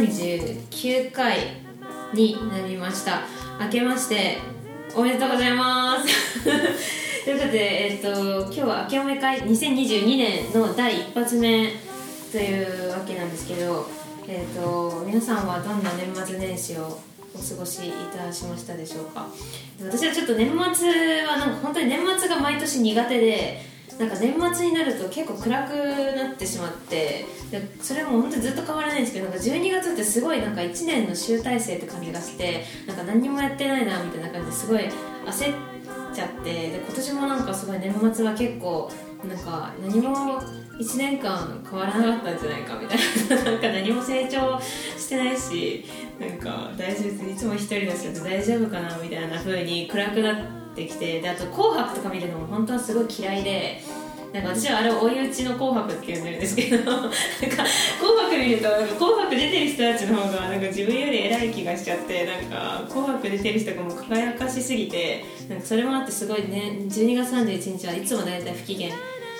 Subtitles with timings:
[0.00, 1.38] 39回
[2.12, 3.22] になりました。
[3.58, 4.36] 明けまして
[4.94, 6.44] おめでとうございます。
[7.24, 11.72] ということで、えっと、今日は明けおめ会2022年の第一発目
[12.30, 13.88] というわけなんですけど、
[14.28, 17.00] えっと、皆さんはどんな年末年始を
[17.34, 19.26] お過ごしいたしましたでしょうか？
[19.82, 23.62] 私はちょっと年末はなんか本当に年末が毎年苦手で
[23.98, 25.74] なんか年末になると結構暗く
[26.16, 35.54] なってしまってでそれも本当ずっと変わらないんですけどなんか12月ってすごいなんか1年の集大成って感じがしてなんか何もやってないなみたいな感じですごい焦っ
[36.14, 38.90] ちゃってで今年もなんかすごい年末は結構
[39.26, 40.40] なんか何も
[40.78, 42.98] 1年間変わらなかったんじゃないかみたい
[43.30, 45.84] な なんか何も成長してないし
[46.20, 53.80] なんか大丈夫いつも一人だし大丈夫かなみたいな風に暗くなってきてであと「紅白」とか見るのも本当はすごい嫌いで。
[54.32, 57.10] なんか私はあれを追い打ちの紅白って呼んでるんですけど なんか
[57.98, 68.90] 紅白見るとなんか紅白出てる人たちの方がなんか自分より偉い気がしちゃってなんか紅白出てる人がもう輝かしすぎてなんかそれもあってすごいね12月31日はいつも大体不機嫌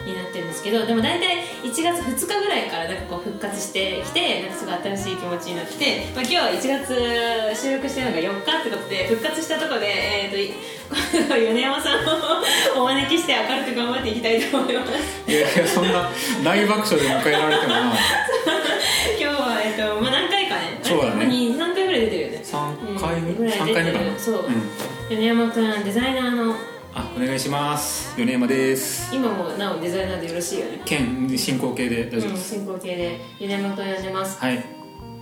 [0.07, 10.77] になってるんですけどでも大体1月2日ぐらいからなんかこう復活してきてなんかすごい新しい気持ちになって、まあ、今日は1月収録してるのが4日ってことで復活したところで、えーと
[11.35, 15.31] 米山さんをお招きして明るく頑張っていきたいと思います。
[15.31, 16.09] いやいやそんな
[16.45, 17.93] 大爆笑で迎えられてもな。
[19.19, 21.27] 今日は、えっとまあ、何回かねそうだね。
[21.27, 22.41] 3回ぐらい出てるよね。
[22.45, 24.19] 3回目、ぐらい3回目かな。
[24.19, 26.55] そう、うん、米山君デザイナーの
[26.99, 28.17] あお願いします。
[28.17, 29.15] 米山です。
[29.15, 30.81] 今もなおデザイナーでよろしいよね。
[30.87, 33.21] 県進行形で大丈夫です、うん、進行形で。
[33.39, 34.39] 米山と呼んでます。
[34.41, 34.57] はい。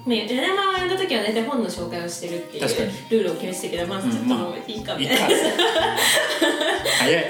[0.07, 2.63] ね、米山を呼んだ時は大体本の紹介をしてるっていう
[3.11, 5.97] ルールを決めてたけどまずちょっともういいかみたいな、うんまあ、
[7.01, 7.25] 早い。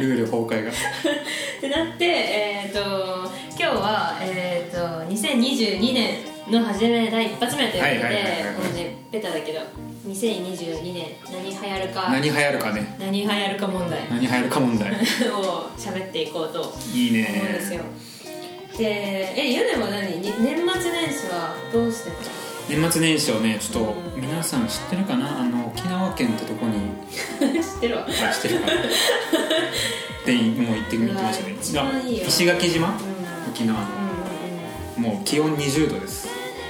[0.00, 0.70] ルール崩壊が。
[1.56, 9.60] ってなってえっ、ー、と今日は、えーと、2022年の初め第一発目ということでもうねベタだけど
[10.06, 12.96] 2022年何流行るか何流行るかね。
[12.98, 14.00] 何流行るか問題。
[14.10, 14.90] 何流行るか問題。
[15.30, 17.80] を喋っていこうといいね思うんですよ。
[18.76, 20.20] でえヨネは何？
[20.20, 22.16] 年末年始はどうしてた？
[22.68, 25.40] 年末年始をねちょっと皆さん知ってるかな？
[25.42, 26.80] あの沖縄県ってとこに。
[27.62, 28.06] 知ってるわ。
[28.08, 28.72] あ知ってるかな？
[30.26, 31.38] でもう行ってみてまし
[31.74, 32.02] たね。
[32.08, 32.94] いい石垣島、うん、
[33.52, 34.11] 沖縄の、うん、
[34.96, 36.28] もう気温20度です。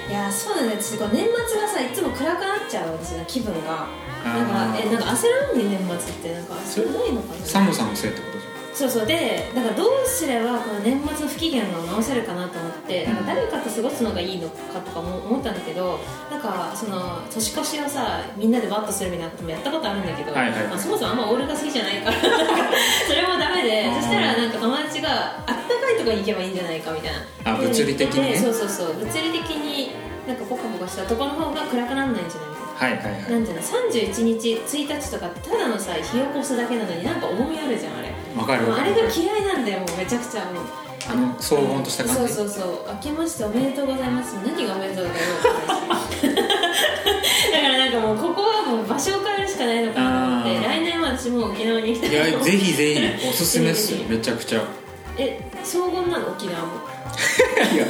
[0.09, 0.81] いやそうだね。
[0.81, 3.87] すごい年末がさいつも暗くなっちゃうんですよ気分が。
[4.25, 7.47] なんかえなんか焦らんに年末ってなんかそれないのかな？
[7.47, 8.42] 寒さのせいってこと？
[8.75, 9.07] そうそう。
[9.07, 15.99] でだからどうすればこの年末不機嫌を直せるかなと思ってなんか誰かと過ごすのがいいのかとかも思ったんだけど
[16.31, 22.17] なんかその年越しをさみんなでバッとするみたいなこともやったことあるんだけど、はいはい、まあ、そもそもあんまオールが好きじゃないから
[23.07, 27.53] それもダメでそしたらなんか友達があったかいところに行けばいいんじゃないかみたいな。
[27.53, 28.95] あ物理的に、ね、そうそうそう。
[28.95, 29.91] 物理的に
[30.27, 32.53] なんかポカポカしたところの方が暗くならないんじゃない
[32.83, 40.45] はいはいはい、なんていうの31日1日とかってただのさ火起こすだけなのになんか重みあるじゃんあれわかるあれが嫌いなんだよもうめちゃくちゃ。
[40.47, 40.65] もう
[41.11, 42.33] あの騒音とした感じ。
[42.33, 42.95] そうそうそう。
[42.95, 44.35] 明けましておめでとうございます。
[44.35, 45.25] 何がおめでとうだかよ
[47.53, 50.69] だからなんかもうここはもう場所を変えるしかないのかなと思って。
[50.69, 52.11] 来年は私も沖縄に行きたい。
[52.11, 54.05] いやぜひぜひおすすめっすよ。
[54.09, 54.63] めちゃくちゃ。
[55.19, 56.29] え荘厳なの？
[56.29, 56.73] 沖縄も。
[57.75, 57.87] いや。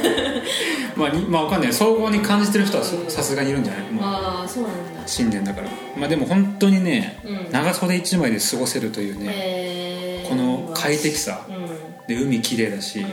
[0.95, 4.07] まあ、まあわかんない総合に感じてる人はさすがにいるんじゃない、ま
[4.39, 5.01] あ、あそうなんだ。
[5.05, 5.67] 新年だから。
[5.97, 10.32] まあでも本当にね、うん、長袖1枚で過ごせるというねこの
[10.73, 11.67] 快適さ、うん、
[12.07, 13.07] で海綺麗だし、うん、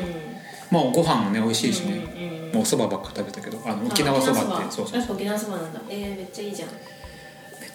[0.70, 5.16] まあご飯もね美味しいしね、うんうん、もうおそばばっか食べたけどあの沖縄そばってそうそう。
[5.16, 5.80] 沖縄そばなんだ。
[5.88, 6.68] えー、めっちゃいいじゃん。
[6.68, 6.74] め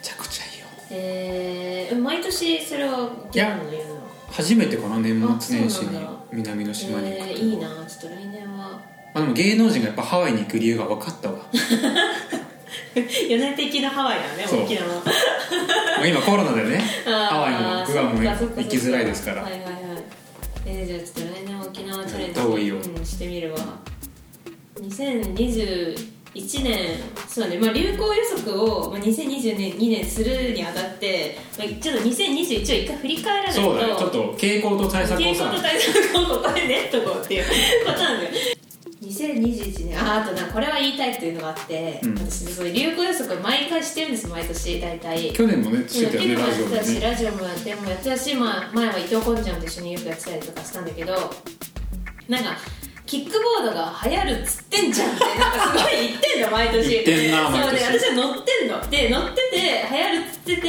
[0.01, 0.66] ちゃくちゃいいよ。
[0.91, 3.96] えー、毎年それは沖縄の言うの？
[4.29, 6.00] 初めてかな年末年始に
[6.31, 7.67] 南の島に行くえー、いいな。
[7.88, 8.81] ちょっと来年は。
[9.13, 11.40] あでも芸能人がやっぱハワイに行く理由が分かったわ
[13.30, 14.86] 4年的なハワイだね沖縄
[16.08, 19.44] 今コロナでねハワイもグアムも行きづらいですから。
[19.44, 19.74] はいはいはい。
[20.68, 23.59] えー、じゃあちょっと来年沖縄チャレンジ、うん、してみるわ。
[24.82, 33.96] 2021年そうね、まあ、流行予測を、まあ、2022年するにあたって、まあ、ちょっと2021を一回振り返らないとそうだね。
[33.96, 35.46] ちょっと傾向と対策をさ。
[35.46, 37.46] 傾向と対策をここで練っとこうっていう
[37.86, 38.32] ことなんだよ
[39.05, 39.99] 2021年。
[39.99, 45.31] ああとなこれは言いたいっていうのがあって、うん、私そ流行予測毎回してるんです毎年大体。
[45.34, 51.13] 去年もねしてたよねラジオも、ね、ラジオもやってもやってたし、まあ、前は伊藤こんちゃんと一緒によくやってたりとかしたんだけど
[52.28, 52.57] なんか
[53.05, 55.11] キックボードが流行るっつってんじゃん。
[55.11, 56.90] ってなんかすごい言ってんの毎年。
[56.90, 58.90] 言ってんなそうで私は乗ってんの。
[58.90, 60.61] で乗ってて流行るっつってて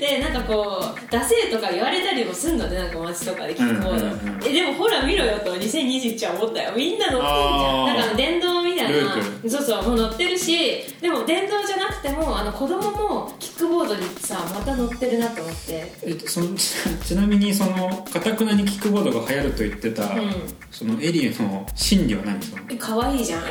[0.00, 6.72] でなんかこう「出せ」とか言われたりもすんのでなんか街とかでキックボード、うんうんうん、えでもほら見ろよと2021は思ったよ。
[6.76, 7.86] みんな乗ってんじゃん。
[7.86, 9.04] なんか電動みたいない
[9.44, 15.92] なそうそうもう乗ってるしでも電動じゃなくてもあの子供もキックボードにさまた乗ってるなと思って。
[16.02, 20.32] えそのちなみにそのかたくなにキックボードが流行ると言ってた、うん、
[20.70, 23.40] そのエリエの心理は何そのえ可愛いじゃん。
[23.40, 23.48] 可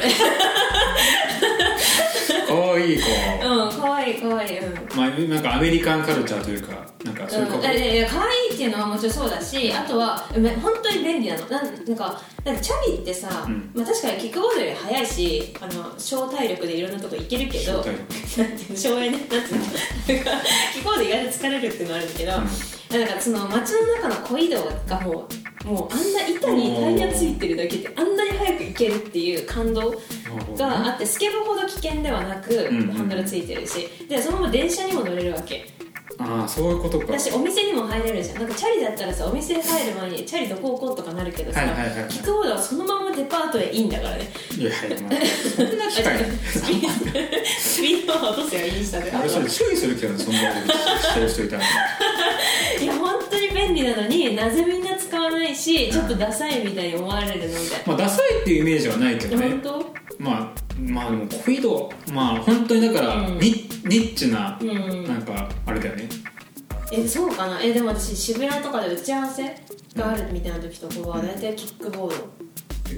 [2.74, 3.04] 愛い子。
[3.44, 4.74] うん可愛い可愛いうん。
[4.96, 10.18] まあなんかアメリカンカルチャーというかなんかそういうこと、うん、いやいや可愛いっていうのはもちろんそうだしあとは
[10.62, 11.48] 本当に便利なの。
[11.48, 17.96] なんなんかなんかチャリってさ、うん、まあ、確かにキックボードより速いしあの小体力でいろんなとこ行けるけど なんてい
[18.68, 19.18] うの省エネ。
[19.18, 19.70] なんていうの、うん、
[20.08, 22.48] キックボード意外と疲れるっていうのはあるんだけど、うん、
[22.90, 25.28] なんかその街の中の小移動がも
[25.66, 29.92] うもうあんな板にタイヤついてるだけであんなに速く行けるっていう感動
[30.58, 32.54] があってスケボーほど危険ではなく、
[32.94, 33.88] ハンドルついてるし。
[34.08, 35.66] でそのまま電車にも乗れるわけ
[36.20, 37.06] ああそういうことか。
[37.18, 38.40] 私お店にも入れるじゃん。
[38.40, 44.30] なんかチャリだったらさお店入る前にチャリどこ置こうとかなるけどさ、はいはいはい、キックボードはそのままデパートへいいんだからね。
[44.58, 45.12] いやいやまあ
[45.56, 46.26] そんな近い
[47.58, 49.12] スピードを落とせばいいしたで。
[49.18, 51.64] 俺それ注意するけどそんなことしてる人いたら。
[52.82, 59.50] いや本当に便利なのになぜみんな使わないしちょっとダサいみたいに思われるのみたいな、まあ、ダサいっていうイメージはないけどね。
[59.50, 59.94] 本当？
[60.20, 63.42] まあまあでもコイドまあ本当にだからニ,、うん、ニ
[64.12, 66.10] ッチな、うん、なんかあれだよね。
[66.92, 67.62] えそうかな。
[67.62, 69.44] えでも私渋谷とかで打ち合わせ
[69.96, 72.40] があるみたいな時とかは大体キックボード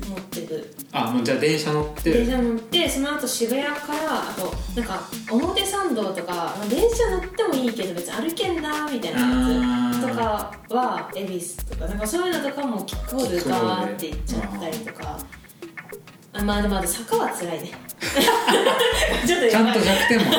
[0.08, 0.76] 持ってく。
[0.94, 2.12] あもうじゃあ電車乗って。
[2.12, 15.20] 電車乗ってその後渋谷からあとなんか表参道とか電車乗ってもいいけど別に歩けんなみたいなやつとかは恵比寿とかなんかそういうのとかもキックボードでガーって行っちゃったりとか。
[15.20, 15.41] あ
[16.34, 17.72] まあでも坂は辛いね。
[19.28, 20.38] ちょっとちゃんと弱点もね。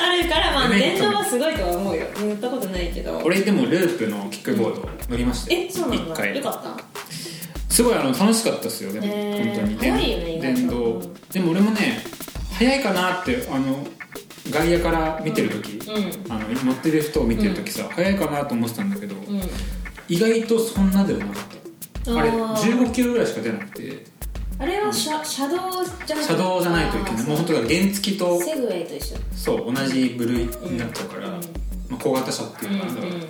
[0.00, 2.06] あるからまあ電動はすごいとは思うよ。
[2.16, 3.20] 乗ったことないけど。
[3.24, 6.26] 俺でもループのキックボード乗りましたよ、えそうなんだ。
[6.26, 7.74] よかった。
[7.74, 9.78] すごいあの楽しかったですよね、えー、本当に。
[9.78, 11.02] 早いよね電動。
[11.32, 12.04] でも俺もね
[12.56, 13.84] 早いかなってあの
[14.48, 19.42] 外野から見てる時、うん、あの乗ってる人を見てる時さ、うん、早いかなと思ってたんだけど、うん、
[20.08, 21.34] 意外とそんなではなかっ
[22.04, 22.18] た。
[22.18, 24.04] あれ15キロぐらいしか出なくて
[24.64, 25.56] あれは車車道
[26.06, 26.24] じゃない？
[26.24, 27.24] 車道じゃないといけない。
[27.24, 29.16] もう本当だ原付とセグウェイと一緒。
[29.36, 31.36] そう同じ部類になっちゃうから、ま
[31.92, 33.20] あ、小型車っていうか、うんうん、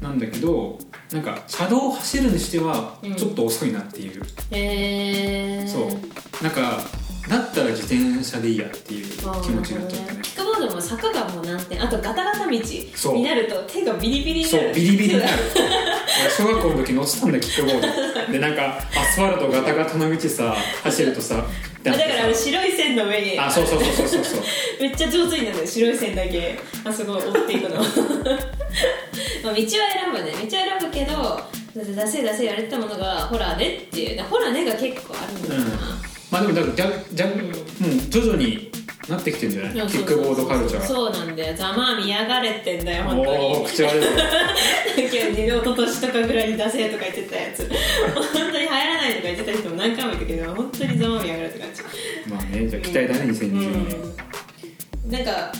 [0.00, 0.78] なんだけど
[1.12, 6.42] なんか車道を走るにしてはちょっと遅いなっていう、へえそう。
[6.42, 6.80] なんか
[7.28, 10.20] だったら自転車でいいやっていう気持ちになっちゃったね。
[10.22, 11.82] キックボードも坂がもう何点。
[11.82, 14.64] あとガタガタ道になると手がビリビリになる。
[14.64, 15.32] そうビリビリになる。
[16.36, 18.32] 小学校の時乗ってたんだよキックボード。
[18.32, 20.54] でなんかアスファルトガタガタの道さ
[20.84, 21.44] 走るとさ
[21.82, 23.38] だから白い線の上に。
[23.38, 24.40] あそうそうそうそうそう。
[24.80, 26.58] めっちゃ上手になる白い線だけ。
[26.84, 27.76] あそこ追っていくの。
[27.76, 29.62] まあ道は選
[30.12, 30.32] ぶね。
[30.48, 31.40] 道は選ぶけど
[31.74, 34.22] 出せ出せやれたものがほらねっていう。
[34.24, 35.72] ほらねが結構あるんだよな、うん、
[36.32, 37.52] まあでもだからじゃじゃ、うん、もう
[38.08, 38.72] 徐々に
[39.08, 39.86] なってきてんじゃない？
[39.86, 40.82] キックボードカルチャー。
[40.82, 41.54] そうなんだよ。
[41.54, 43.44] ざまあ見やがれってんだよ本当に。
[43.44, 44.00] おお口悪い。
[44.00, 44.08] だ
[45.10, 47.68] けど一昨年とかぐらいに出せとか言ってたやつ。
[48.14, 51.82] 本当に流行らないとか言ってた人も何回も言ったけど本当にざまあ見やがれって感じ。
[52.30, 53.96] まあねじゃあ期待だね、うん、2020年、
[55.04, 55.52] うん、なんか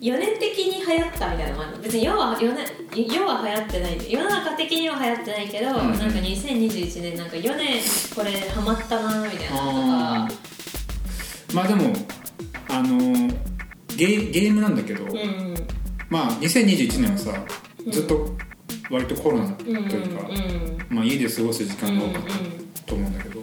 [0.00, 1.82] 4年的に流行ったみたいなのもあるの。
[1.82, 7.82] 別に世は世世は流行ってない世の中的には流行ってないけど、うん、なんか2021年なんか4年
[8.14, 10.48] これハマったなみたいなのとか。
[11.54, 11.92] まあでも
[12.68, 13.34] あの
[13.96, 15.10] ゲゲームなんだけど、うん。
[15.10, 15.54] うん、
[16.08, 17.44] まあ2021年はさ
[17.90, 18.36] ずっと
[18.90, 22.28] 割とコロナというか、うんうん、まあ、家で過ごす時間が多かった
[22.86, 23.40] と思うんだけど、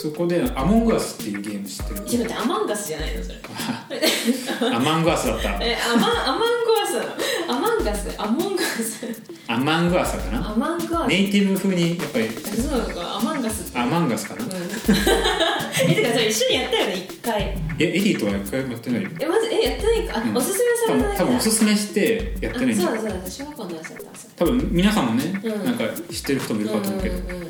[0.00, 2.00] そこで「アモングアス」っていうゲーム知ってる？
[2.02, 3.38] 待ってアマンガスじゃないのそれ。
[4.72, 5.48] アマングアスだった。
[5.60, 6.46] えアマアマング
[6.80, 7.50] アス。
[7.50, 8.08] アマンガス。
[8.16, 9.06] アモンガス。
[9.48, 10.52] アマングアスかな。
[10.52, 10.86] アマンス。
[11.08, 12.28] ネイティブ風にやっぱり。
[12.28, 13.16] そうなのか。
[13.16, 13.72] アマンガス。
[13.76, 14.50] アマンガスかな、うん、
[15.90, 17.42] えてかそれ一緒にやったよね一回。
[17.80, 19.02] えエディとは一回もやってない？
[19.02, 23.30] よえまずえやってないか、うん、おすすめされた多分おすすめしてやってないんだそうだそうだ。
[23.30, 24.44] 小学校のやつだった。
[24.44, 27.48] 多分皆さんもね、うん、なんか知ってる人もいるかと思うけど、うんうんうん、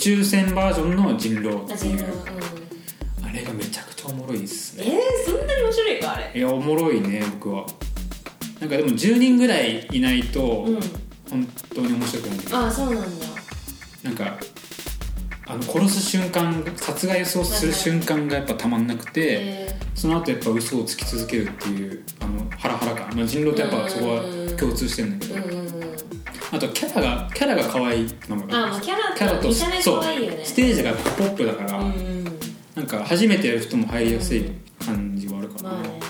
[0.00, 2.06] 宙船バージョンの人狼っていう、
[3.18, 4.84] うん、あれがめちゃくちゃおもろいですね。
[4.86, 6.32] えー、そんなに面白いかあれ？
[6.34, 7.66] いやおもろいね僕は。
[8.60, 10.80] なんかでも10人ぐらいいないと、うん、
[11.30, 12.62] 本当に面白くない。
[12.64, 13.26] ああそうなんだ。
[14.02, 14.38] なんか
[15.46, 24.22] あの殺す瞬間殺害をする瞬間がやっぱたまんなくて、その後やっぱ嘘をつき続けるっていうあのハラハラ感、まあ、人狼ってやっぱそこは
[24.58, 25.40] 共通してるんだけど、
[26.52, 30.44] あとキャラがキャラが可愛いのもあキャラキャラと見た目可愛いよね。
[30.44, 32.24] ステージがポップだから、うんうん、
[32.74, 34.50] なんか初めてやる人も入りやすい
[34.84, 36.00] 感じはあるかな、まあね、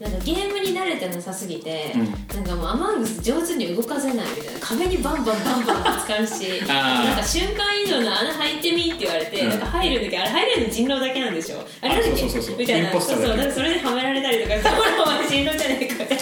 [0.00, 4.60] なんかゲームに慣れてなさすぎて、うん、なんかもうアマングス上手に動かせないみたいな。
[4.60, 11.64] 壁にバンバンバンバンぶつかるし なんか瞬間移動の穴入ってみって言われて、うん、なんか入るんだけどあれ入れるの人狼だけなんでしょ。
[11.82, 12.22] あれだけ？
[12.58, 12.90] みたいな。
[12.92, 13.22] そうそう。
[13.22, 14.54] だからそれではめられたりとか
[15.04, 16.18] 「お前人狼じゃねえか」って。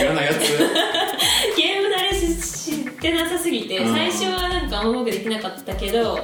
[0.00, 0.38] 嫌なやつ。
[1.56, 2.59] ゲーム慣れし
[3.00, 6.16] してなさすぎて最初はなんかあんまうまくできなかったけど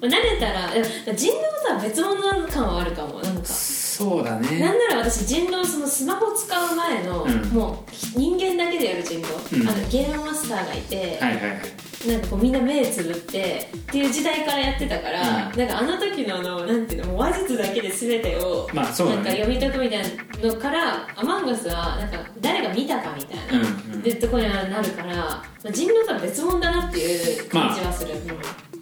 [0.00, 0.70] 慣れたら
[1.14, 3.44] 人狼とは別物感はあるかもなんか
[3.92, 4.58] そうだね。
[4.58, 12.08] なんなら私人狼そのスマホ使う前の、うん、もう人間だけでやる人狼、うん、あのゲームマスターがいて、はいはいはい。
[12.08, 28.36] なんかこうみんな目つぶってっていう時代からやってたから、うん、なんかあの時のあのなんていうのもう話術だけで全てを、まあそうね、なんか読み解くみたいなのからアマンガスはなんか誰が見たかみたいな、うんうん、でとこになるから、まあ、人狼とは別物だなっていう感じはする、まあ、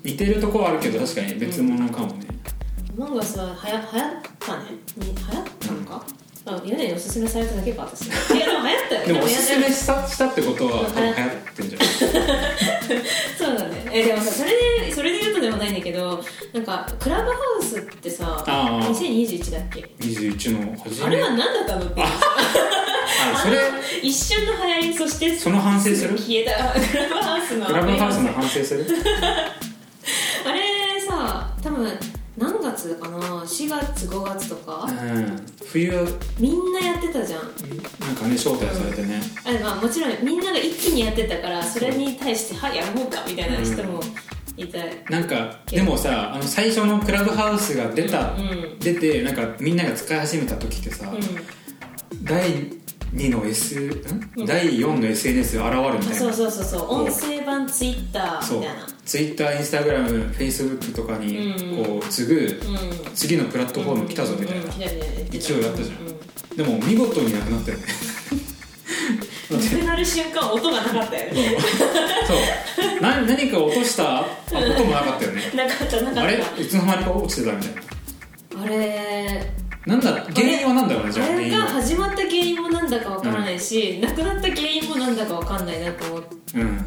[0.05, 2.27] 似てるとこはあるけど確かに別物かもね、
[2.60, 2.60] ア
[2.97, 4.63] マンガスははや流行ったね。
[4.99, 6.05] 流行ったのか、
[6.47, 8.07] あ屋根におすすめされただけか私。
[8.35, 11.15] いやでも流行ったよでもおすすめしたしたってことは流行っ
[11.57, 11.89] てんじゃない
[13.39, 13.89] そうだね。
[13.93, 14.51] えでもさそれ
[14.87, 21.87] でそれで言うとでもないんだけどなんかクラブハウスってさ2021だっけ？21の初めあれは何だったの？
[21.87, 23.59] ってあそれ
[24.03, 26.19] 一瞬の流行りそしてその反省する？
[26.19, 26.81] 消えた。
[26.81, 28.87] クラブハウスのクラブハウスの反省する？
[30.45, 30.61] あれ
[31.07, 31.99] さ多分
[32.41, 35.93] 何月かな？4月5月とか、うん、冬。
[36.39, 37.43] みんなやってたじゃん。
[37.43, 44.01] なんかね招待されてね、うん、あまあ、もちろんみんなが一気にやってたからそれに対して「はいやろうか」みたいな人も
[44.57, 51.13] いた、うん、なんかでもさあの最初のクラブハウスが出た、うん、出てなんかみんなが使い始めた時ってさ、
[52.23, 52.80] 第
[53.15, 54.03] 2の S、
[54.37, 56.17] うん、第4の SNS が現るみたいな。
[56.17, 56.91] そうそうそうそう。
[56.91, 58.87] 音声版ツイッターみたいな。
[59.05, 62.61] ツイッターインスタグラムフェイスブックとかにこう次ぐ、
[63.15, 67.85] 次のプラットフォーム来たぞみたいな勢いあったじゃん、でも見事になくなったよね
[69.51, 71.57] なくなる瞬間音がなかったよね。
[72.27, 73.01] そう。
[73.03, 74.25] な何か落とした？
[74.53, 75.43] 音もなかったよね。
[75.57, 76.23] なかったなかった。
[76.23, 76.45] あれ？
[76.59, 78.63] いつの間にか落ちてたみたいな。
[78.63, 79.53] あれ
[79.87, 86.81] なんだ原因は何だろうねじゃああれが始まった原因も何だかわからないし、うん、なくなった原因も何だかわかんないなと思ってうんうんうん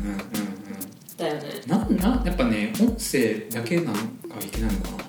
[1.18, 4.00] だよねなんなやっぱね音声だけなのが
[4.42, 5.04] いけないのかな。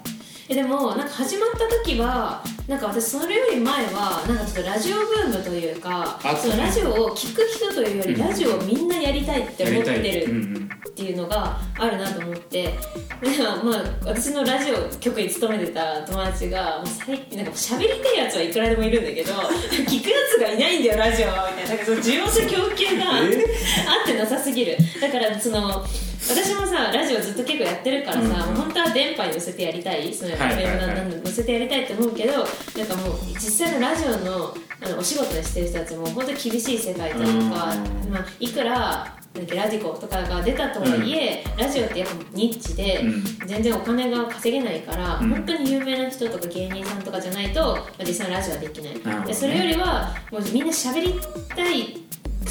[0.46, 12.62] えでもなんか始まった時はなんか私それより前はなんかちょっとラジオブームというかそのラジオを聴く人というよりラジオをみんなやりたいって思ってるっていうのがあるなと思って。
[12.62, 19.32] でまあ私のラジオ局に勤めてた友達がもう最近なんか喋りたいやつはいくらでもいるんだけど
[19.90, 21.70] 聞くやつがいないんだよラジオはみたいな。
[21.70, 24.76] なんかその需要と供給があってなさすぎる。
[25.00, 25.84] だからその
[26.28, 30.14] 私もさラジオずっと結構やってるからさ、うん、本当は電波に乗せてやりたい。
[30.14, 39.16] そのウェブなん乗せてやりたいって思うけどなんかもう実際のラジオのあのお仕事にしてる人たちも本当に厳しい世界というか、うん、まあ、いくら
[39.56, 43.04] ラジコとかが出たとはいえ、うん、ラジオってやっぱニッチで、
[43.46, 51.14] 全然お金が稼げないから、うん、本当に有名な人とか芸人さんとかじゃないと、まあ、実際のラジオはできない、でそれよりはもうみんな喋り
[51.48, 52.04] たい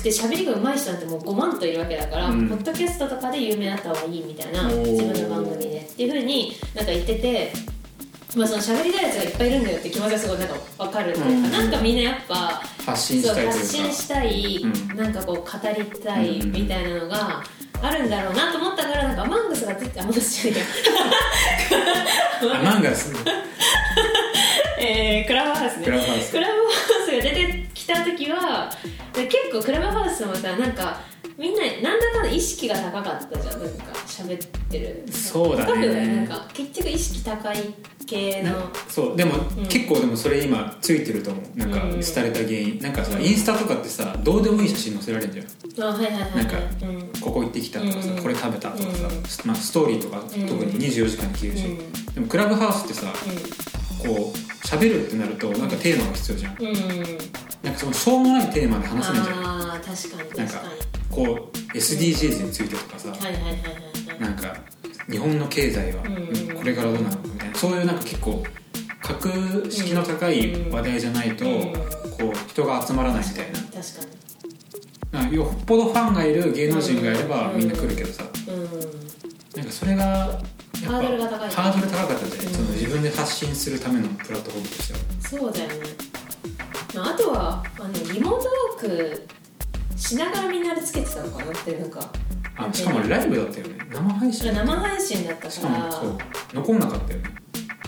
[0.04, 5.88] で喋りが上手い人なんてもう5万といるわけだから、うん、ポッドキャストとかで有名になった方がいいみたいな自分の番組で。
[5.94, 7.54] っていうふうになんか言ってて。
[8.36, 15.44] まあ、その喋りたいやつがいっぱいいるんだよって気持ちはすごいなんか分かるうん、なんかみんなやっぱ発信したい発信したい、うん、なんかこう語
[15.78, 17.44] りたいみたいなのが
[17.82, 20.62] あるんだろうなと思ったからなんかアマンガスが出てアマンガスじゃない
[22.58, 23.14] ア マンガス？
[24.80, 25.86] えー、クラブハウスね。
[25.86, 26.34] クラブハウス。
[27.18, 28.70] が出てきた時は
[29.14, 31.02] 結構クラブハウスもさなんか
[31.38, 35.04] みんななんだかんだ意識が高かったじゃんなんか喋ってる。
[35.12, 36.16] そうだね。
[36.16, 37.74] なんか結局意識高い
[38.06, 38.52] 系の。
[38.88, 39.18] そう。
[39.18, 41.58] でも、うん、結構でもそれ今ついてると思う。
[41.58, 41.90] なんか廃
[42.24, 45.46] れた原因、うん、なんかさインスタとかってさどうでもいい写真載せられるじゃん。
[45.90, 53.08] あはいはいはい、なんか、うん、ここ行ってきたとかさ、これ食べたとかさ、まあ、ストーリーとか特に24時間に消えるし、でもクラブハウスってさ、
[54.06, 56.58] こう喋るってなるとなんかテーマが必要じゃん、
[57.64, 59.38] なんかそのしょうもないテーマで話せないじゃん。
[59.46, 60.30] あ確かに。
[60.38, 60.62] なんか
[61.14, 63.14] こう SDGs についてとかさ、
[64.20, 64.56] なんか
[65.10, 66.04] 日本の経済は
[66.56, 68.44] これからどうなのかみたいなそういうなんか結構
[69.02, 69.30] 格
[69.70, 73.60] 式の高い話題じゃないと、こう人が集まらないみたいな。
[73.60, 75.36] 確かに。
[75.36, 78.24] よっぽどファンがいる芸能人がいればみんな来るけどさ、
[79.56, 81.50] なんかそれがハードルが高い。
[81.52, 85.00] ハードル高かったじゃん、その自分で発信するためのプラットフォームとしては。
[85.30, 85.76] そうだよね。
[86.96, 89.28] あとはあのリモートワーク
[90.04, 92.12] しながらみんなでつけてたのかなってなんか。
[92.58, 93.78] あしかもライブだったよね。
[93.90, 94.54] 生配信。
[94.54, 95.92] 生配信だったから。
[95.92, 96.18] そう。
[96.54, 97.30] 残んなかったよね。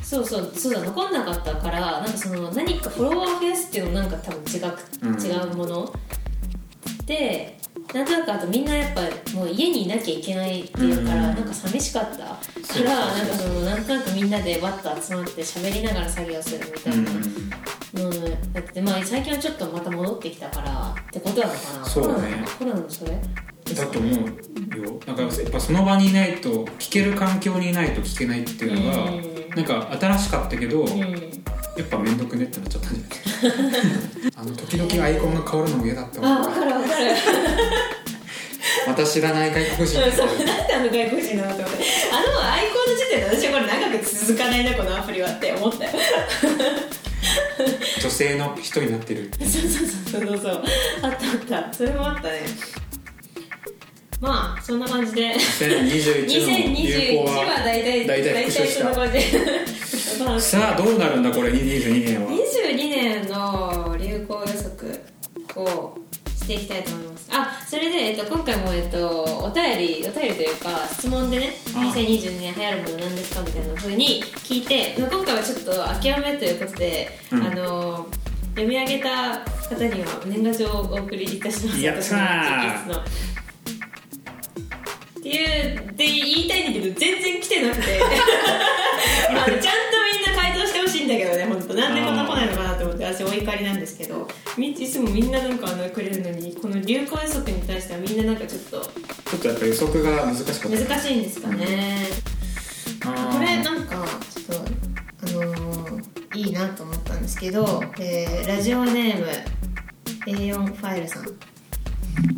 [0.01, 5.93] そうそうそうだ残んなかったからなんかその何かフォロワーを増やすっていうのもなんか多分違く、うん、違うもの。
[7.05, 7.57] で
[7.93, 9.01] なんとなくあとみんなやっぱ
[9.35, 12.23] もう家にいなきゃいけないっていうから、なんか寂しかったか
[12.83, 17.01] らなんかそのなんとなくみんなでわっと集まって喋りながら作業するみたいな。
[17.01, 17.09] の、
[18.55, 21.85] だってまあ最近はちょっとまた戻ってきたからってことなのかな。
[21.85, 22.45] そうね。
[22.57, 23.11] コロナのそれ？
[23.75, 24.99] だと思うよ。
[25.05, 31.05] なんかやっぱその場にいないと聞ける環境にいないと聞けないっていうのが、うん、なんか新しかったけど、うん、や
[31.81, 34.31] っぱ面倒くねってなっちゃったんじゃない？
[34.37, 36.27] あの時々アイコンが変わるのも嫌だったわ。
[36.29, 37.05] あ分かる分かる。
[38.87, 41.83] また知らない外国人そうなんであの外国人なのと思って。
[42.13, 45.91] あのアイコンの時点で私はこれ長く続かないなこのアプリはって思ったよ
[48.01, 49.31] 女性の人になってる。
[49.39, 50.63] そうそうそうそうそう。
[51.01, 51.11] あっ
[51.47, 51.73] たあった。
[51.73, 52.41] それもあったね。
[54.21, 55.35] まあそんな感じで。
[55.35, 58.85] 2021の流行は大体大体復習した。
[60.39, 62.31] さあどうなるんだこれ？22年は。
[62.31, 65.01] 22年の流行予測
[65.55, 65.97] を
[66.27, 67.29] していきたいと思います。
[67.31, 78.07] あそれで、えっと、今回も、えっと、お便りお便りというか質問でね2022年流行るもの何ですかみたいなふうに聞いて今回はちょっと諦めということで、うん、あの
[78.51, 81.81] 読み上げた方には年賀状をお送りいたします。
[81.81, 82.99] やったー。
[82.99, 83.03] っ
[85.21, 87.99] ていうって言いたいんだけど全然来てなくて。
[89.29, 89.84] あのちゃん
[91.05, 100.77] いんだけどね本当なんでこんな来ないのかなと思って私お怒りなんですけどいつもみんななんかあのくれるのにこの流行予測に対してはみんななんかちょっとちょっとやっぱ予測が難しかった。
[100.77, 102.07] 難しいんですかね、
[103.05, 104.65] うん、これなんかちょっと
[105.21, 109.27] あのー、いいなと思ったんですけど、えー、ラジオネーム
[110.25, 111.25] A4 ファイルさん。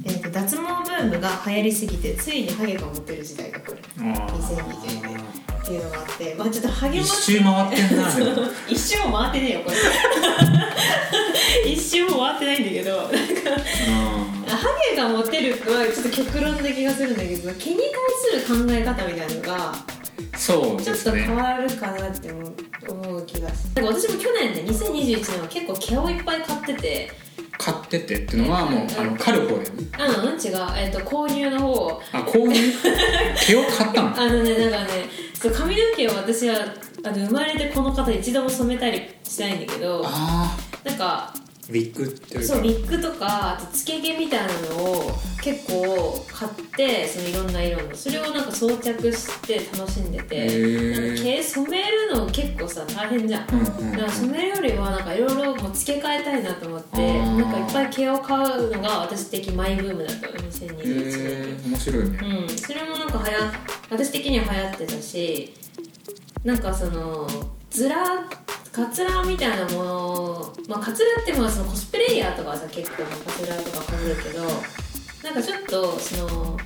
[0.06, 8.08] えーと、脱毛ブームが流行りすぎてついにハゲが持てる時代がこれ2020年っていうのがあってまあちょっとハゲ一周回ってんな。
[8.70, 9.78] 一周も回ってねえよこれ。
[11.70, 13.16] 一周も回ってないんだけどなんか
[14.56, 17.78] ハゲが持てるはちょっと極論な気がするんだけど毛に
[18.32, 19.76] 対する考え方みたいなのが
[20.38, 22.32] そう、ね、ちょっと変わるかなって
[22.88, 23.86] 思う気がする。
[23.86, 27.12] 私も去年ね2021年は結構毛をいっぱい買ってて
[27.58, 32.02] 買っててっていうのはもう、あの狩る方だよねうんうん違う、えーと、購入の方。
[32.12, 32.54] あ購入？
[33.46, 34.20] 毛を買ったの？
[34.22, 36.56] あのねなんかねそう髪の毛を私は
[37.04, 41.34] あの生まれてこの方一度も染めたりしないんだけどあなんか
[41.70, 47.96] ウィッグっていうそうウィッグとかあとつけ毛みたいなのを結構買ってそのいろんな色の。
[47.96, 50.46] それをなんか装着して楽しんでて。
[50.48, 53.48] なんか毛染めるの結構さ大変じゃん。
[53.52, 62.10] うんうんうん、だから染めるよりはなんかいろいろもう付け替えたいなと思ってなんかいっぱい毛を買うのが私的マイブームだった2021年面白い。
[62.10, 62.58] ねうん。
[62.58, 63.52] それもなんかはや
[63.90, 65.54] 私的には流行ってたし
[66.44, 67.28] なんかその
[67.70, 67.98] ずら
[68.78, 74.44] カツラみたいなもの、まあ、カツラってまあそのコスプレイヤーとかはさ結構カツラとかかぶるけど
[75.24, 76.58] なんかちょっとその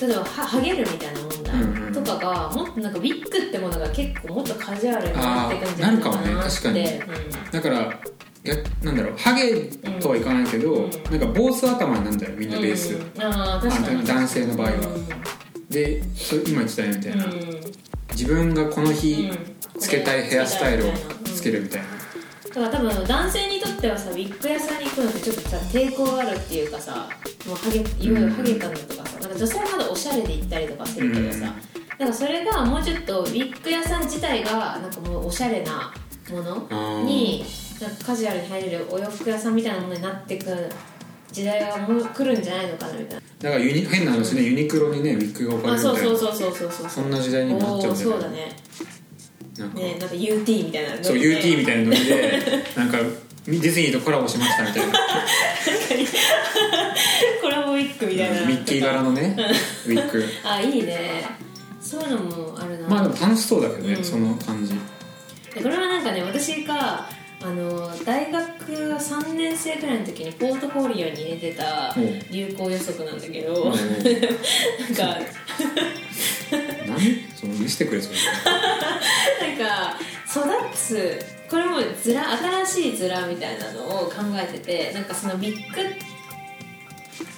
[0.00, 6.28] 例えばハゲるみたいな問題、うんうん、とかがもっとなんかウィッグってものが結構もっとカジュアルになっていくんじゃないかなって。
[6.28, 6.50] なるかもね。
[6.50, 7.76] 確かに、うん、だから
[8.42, 9.62] やなんだろうハゲ
[10.00, 14.04] とはいかないけど、うん、なんか坊主頭になるんだよみんなベース、うん、あ確かに。
[14.04, 14.72] 男性の場合は、
[15.70, 17.26] でそ今言ってたよみたいな、
[18.10, 19.30] 自分がこの日
[19.78, 20.92] つけたいヘアスタイルを
[21.24, 27.08] つけるみたいな、だから多分男性にとってはさウィッグ屋さんに行くのってちょっとさ抵抗があるっていうかさ
[27.46, 31.54] もうハゲいわゆるハゲたのとかさなんか女性はまだおしゃれで行ったりとかするけどさ、だか
[31.98, 35.92] らそれがもうちょっとウィッグ屋さん自体がなんかもうおしゃれな
[36.30, 37.44] ものに
[37.80, 40.44] なんかカジュアルに入れるお洋服屋さんみたいなものになってく
[41.32, 43.20] 時代はもう来るんじゃないのかなみたいな。
[43.40, 46.00] だからユニ変な話ね、ユニクロにねウィッグが置かれるみたいな。
[46.00, 48.56] そうそうそうそうそうそんな時代になっちゃうんじゃないそうだね
[49.58, 52.42] なんか,、ね、なんか UT みたいなそう UT みたいなノリで
[52.76, 52.98] なんか
[53.46, 54.92] ディズニーとコラボしましたみたいな。
[57.42, 59.36] コラボウィッグみたいな、ミッキー柄のね
[59.86, 61.26] ウィッグ あいいね。
[61.80, 62.88] そういうのもあるな。
[62.88, 64.72] まあでも楽しそうだけどね、うん、その感じ。
[65.62, 67.06] これはなんかね私が
[67.44, 71.94] あの大学3年生ぐらいの時にポートフォリオに入れてた
[72.30, 73.82] 流行予測なんだけど、 なんか
[76.88, 77.34] 何？
[77.36, 78.16] その見せてくれそれ
[79.54, 81.18] なんか育つ
[81.50, 85.82] これもずら新しいズラみたいなのを考えててなんかそのビッグ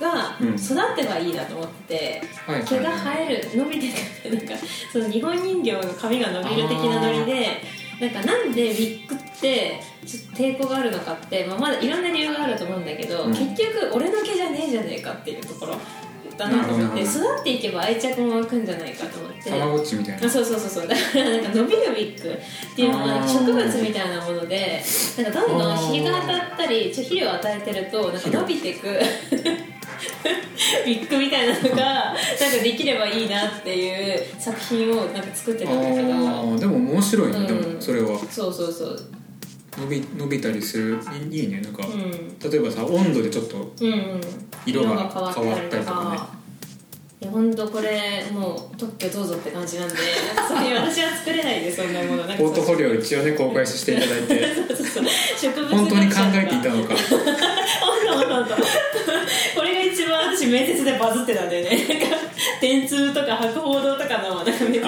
[0.01, 3.89] が育てばいいなと思ってて、うん、毛が生える伸びて
[4.23, 4.55] てなんか
[4.93, 7.63] その日本人形の髪が伸びる的なノリで
[8.01, 15.77] なんかなんでウィッグってちょっと抵抗があるのかって、まあ、まだいろんな理由があると思うんだけど、うん、結局俺の毛じゃねえじゃねえかっていうところ
[16.37, 17.03] だなと思って。
[17.03, 19.51] 育っていけば愛着も湧くんじゃないかと思って。
[19.51, 20.27] たまごっちみたいな。
[20.27, 20.89] あそうそうそうそう。
[20.89, 24.83] だからなんか伸びるウィッグっていうのは植物みたいなもので
[25.17, 28.89] なんかどんどん日が当たったりちょ肥料を与えてるとなんか伸びていく。
[30.85, 32.17] ウィッグみたいなのがなんか
[32.63, 36.59] できればいいなっていう作品をなんか作ってたんだけど。
[36.59, 38.19] でも面白いね、うん、でもそれは。
[38.31, 39.01] そうそうそう
[39.79, 40.99] 伸び伸びたりする。
[41.31, 43.73] いいねなんか、うん、例えばさ温度でちょっと
[44.65, 46.11] 色が変わったりとか。
[46.13, 46.37] ね。
[47.19, 49.95] いや本当これもう特許どうぞって感じなんで
[50.47, 52.25] それ私は作れないでそんなもの。
[52.25, 54.45] ポートフォリオ一応ね公開していただいて。
[55.41, 56.95] 植物本当に考えていたのか。
[56.95, 61.87] 本当本当これが一番私面接でバズってたんだよね。
[62.61, 64.79] 電通とか博報堂とかのなんか面接に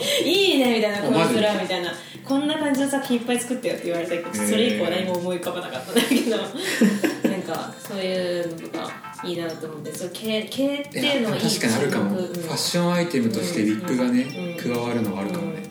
[0.24, 1.92] 「いいね」みたいな「このスラ」みたいな
[2.28, 6.36] こんな感じの作品いっぱい作ってよって言われたけどそれ以降何も思い浮かばなかったんだけど。
[7.28, 8.90] なんかそういうのとか
[9.24, 15.62] いいなと思ってそう毛毛っていうのはいい確かにあるかも、うん、ファッションアイテムとしてウィッグがね、うん、加わるのはあるかもね、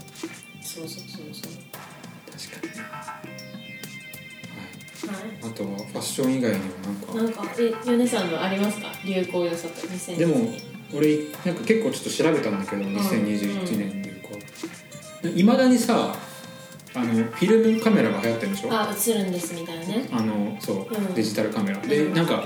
[0.62, 1.52] そうそうそうそう。
[2.32, 2.70] 確かに。
[5.14, 6.64] はい、はい、あとはファッション以外にも
[7.14, 7.42] なんか。
[7.42, 8.88] なんかえ米さんのありますか？
[9.06, 10.54] 流行予測2020でも
[10.94, 14.12] 俺なんか結構ちょっと調べたんだけど2021年流
[15.34, 16.16] 行いま、だにさ
[16.98, 18.70] あのフィルムカメラが流行ってるでしょ？
[18.72, 20.08] あ映るんですみたいなね。
[20.12, 21.78] あのそう、うん、デジタルカメラ。
[21.80, 22.46] で、なんか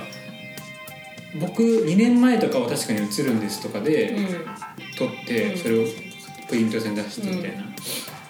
[1.40, 4.16] 僕2年前とかは確かに映るんですとかで
[4.98, 5.86] 撮ってそれを
[6.50, 7.70] プリント線出してみたいな、だ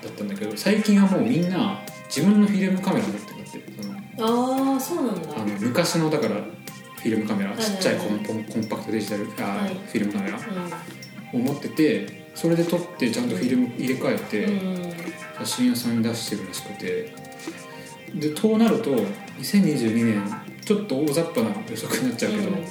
[0.07, 4.73] ったんだけど最近はもうみんな自分のフィルムカメラ持ってるってその。
[4.73, 5.35] ああそうなんだ。
[5.35, 10.37] あの昔のだからフィルムカメラ、ちっちゃいコンコンパクトデジタルあ、はい、フィルムカメラ
[11.33, 14.47] を持っててそれで撮ってちゃんとフィルム入れ替えて
[15.45, 17.31] 写真屋さんに出してるらしくて。
[18.13, 18.91] でとなると
[19.39, 20.21] 2022年
[20.65, 22.65] ちょっと大雑把な予測になっちゃうけど、うんうん、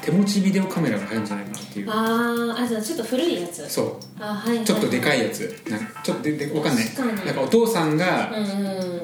[0.00, 1.90] 手持ちビデオカメラが入るんじゃないかなっていう。
[1.90, 3.68] ああじゃあちょっと古いやつ。
[3.68, 3.96] そう。
[4.20, 5.62] あ、はい、はい、ちょっとでかいやつ。
[5.68, 6.84] なんかちょっとでで分かんない。
[7.26, 8.32] なんかお父さんが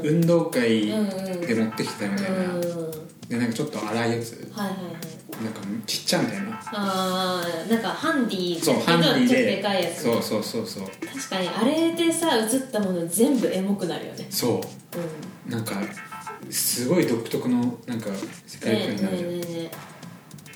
[0.03, 2.91] 運動会で持ってきたみたいな、うんうん、
[3.29, 4.49] でなんかちょっと荒いやつ。
[4.55, 6.61] はいはいはいなんかちっちゃみたいな。
[6.73, 9.47] ああなんかハンディそうハンディで。
[9.57, 10.85] でかいやつ、そうそうそうそう。
[10.87, 14.27] 確かにあれでさ映ったもの全部エモくなるよね。
[14.31, 15.75] そう、うん、なんか
[16.51, 18.11] すごい独特のなんか
[18.47, 19.71] 世界観になるじゃん、ねねね、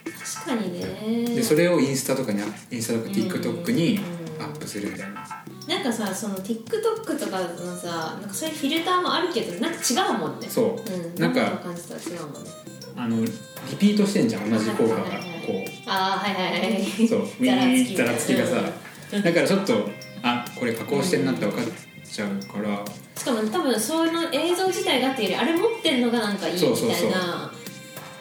[0.04, 1.34] 確かにね。
[1.34, 2.40] でそれをインスタとかに
[2.70, 4.00] インスタとか TikTok に
[4.38, 5.26] アップするみたいな、
[5.68, 10.48] なんかさその TikTok とかのさなんかそういうフィルターもあるけどなんか違うもんね。
[10.48, 12.50] そう、うん、なんか感じとは違うもんね
[13.00, 13.32] あのリ
[13.78, 15.04] ピートしてんじゃん同じ効果が。
[15.46, 15.70] こう。
[15.86, 17.08] ああはいはいはい。
[17.08, 17.20] そう。
[17.24, 18.62] ウィーザラつきがさ、
[19.10, 19.88] だからちょっと
[20.22, 21.64] あこれ加工してんなって分かっ
[22.04, 22.84] ちゃうから、
[23.16, 27.50] しかも多分そういうの映像自体がっていうよりあれ持ってんのがなんかいいみたいな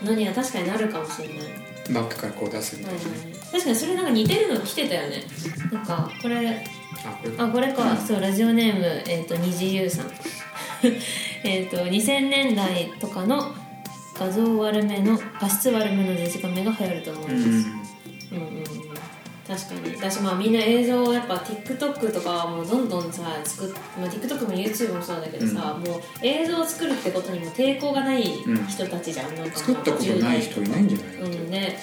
[0.01, 1.37] のには確かになるかもしれない。
[1.91, 2.99] バックからこう出すみたいな、
[3.51, 5.23] 確かにそれなんか似てるの来てたよね。
[5.73, 6.65] なんかこれ
[7.37, 10.11] あこれか、うん、そうラジオネーム、えーと、虹優さん。
[11.43, 13.53] えと2000年代とかの
[14.19, 18.63] 画像悪めの画質悪めのデジカメが流行ると思います、うん、うんうん
[19.47, 19.95] 確かに。
[19.95, 31.49] 私まあみんな映像をやっぱ TikTok とかもうどんどんさ作っ、まあ、TikTok も YouTube もそうだけどさ、うん、もう映像を作るってことにも抵抗がない人たちじゃん、うん、なんか作ったことない人いないんじゃないうん。
[31.49, 31.79] ね。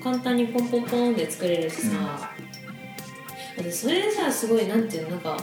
[0.00, 2.30] 簡単にポンポンポンで作れるしさ、
[3.64, 5.10] うん、それでさすごいなんていうの？
[5.10, 5.36] なんか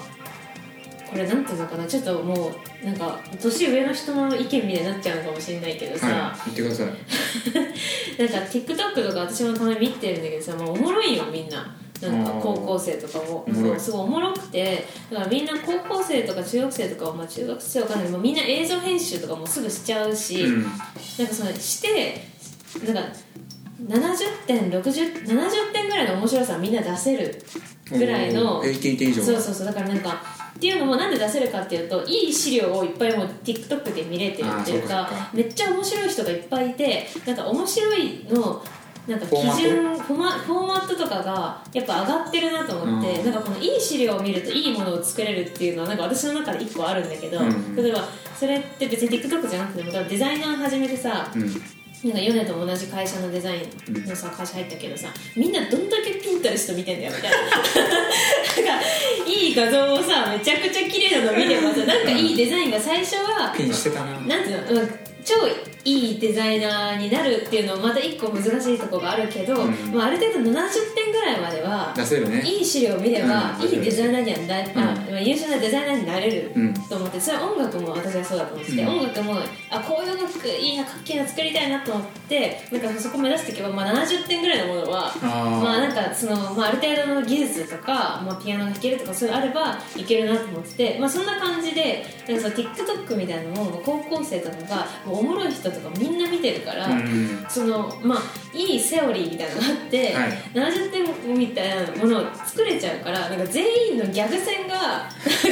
[1.09, 1.85] これなんていうのかな？
[1.85, 2.51] ちょっとも
[2.83, 6.87] うなんか年上の人の意見みたいになっちゃうかもしれないけどさ、はい、言ってください。
[8.21, 11.75] なんか TikTok とか私もたまに見てるんだけどさもうおもろいよみんな。
[12.01, 13.45] なんか高校生とかも。
[13.77, 14.01] すごい。
[14.01, 14.85] おもろくて。
[15.11, 18.09] だからみんな高校生とか中学生とかまあ中学生わかんない。
[18.09, 20.77] もうみんな映像編集とかもすぐしちゃうし、うん、なんか
[21.33, 22.23] そのして
[22.85, 23.09] なんか
[23.85, 27.43] 70点60 70点ぐらいの面白さみんな出せる
[27.91, 29.65] ぐらいのそうそうそう。
[29.65, 30.21] だからなんか
[30.59, 38.61] っていうのもなんで出せるかっていうといい資料をいっぱいもう TikTok で見れてるっていうかめっちゃ面白い人がいっぱいいてなんか面白いの
[39.07, 48.03] なんか基準フォマフォーマットとかがやっぱ上がってるなと思って、うん、なんかこのいい資料を見るといいものを作れるっていうのはなんか私の中で1個あるんだけど、うん、例えば
[48.37, 53.59] それって別に TikTok じゃなくてもデザイナー始めてさ、うんなんかヨネと同じ会社のデザイ
[53.89, 57.37] ンのさ会社入ったけどさみんなどんだけピンタレスト見てんだよみたいな。
[57.39, 58.85] なんか
[59.27, 64.11] いい画像をさめちゃくちゃ綺麗なの見ればさなんかいいデザインが最初はピンしてたな。
[64.21, 64.89] なんていうの、うん、
[65.25, 65.35] 超
[65.83, 76.51] いいデザイナーになるっていうのもまた一個難しいところがあるけど、うん、まあ、ある程度70点ぐらいまでは出せる、ね、いい資料を見れば、うん、いいデザイナーにはな、うん、あ、優秀なデザイナーになれる
[76.89, 79.35] と思ってそれは音楽も私はそうだと思ってて、音楽も
[79.69, 98.19] あこういう音楽いいなかっけえな作りたいなとと思ってなんかそこ目指していけば、まあ、70点ぐらいのものはまあなんかその、まあ、ある程度の技術とか、まあ、ピアノが弾けるとかそういうのあればいけるなと思ってて、まあ、そんな感じでなんかその TikTok みたいなのも高校生とかがもうおもろい人とかみんな見てるから、うん、そのまあ
[98.53, 105.49] いいセオリーみたいなのがあって、はい、70点みたいなものを作れちゃうからなんか全員のギャグ線が 上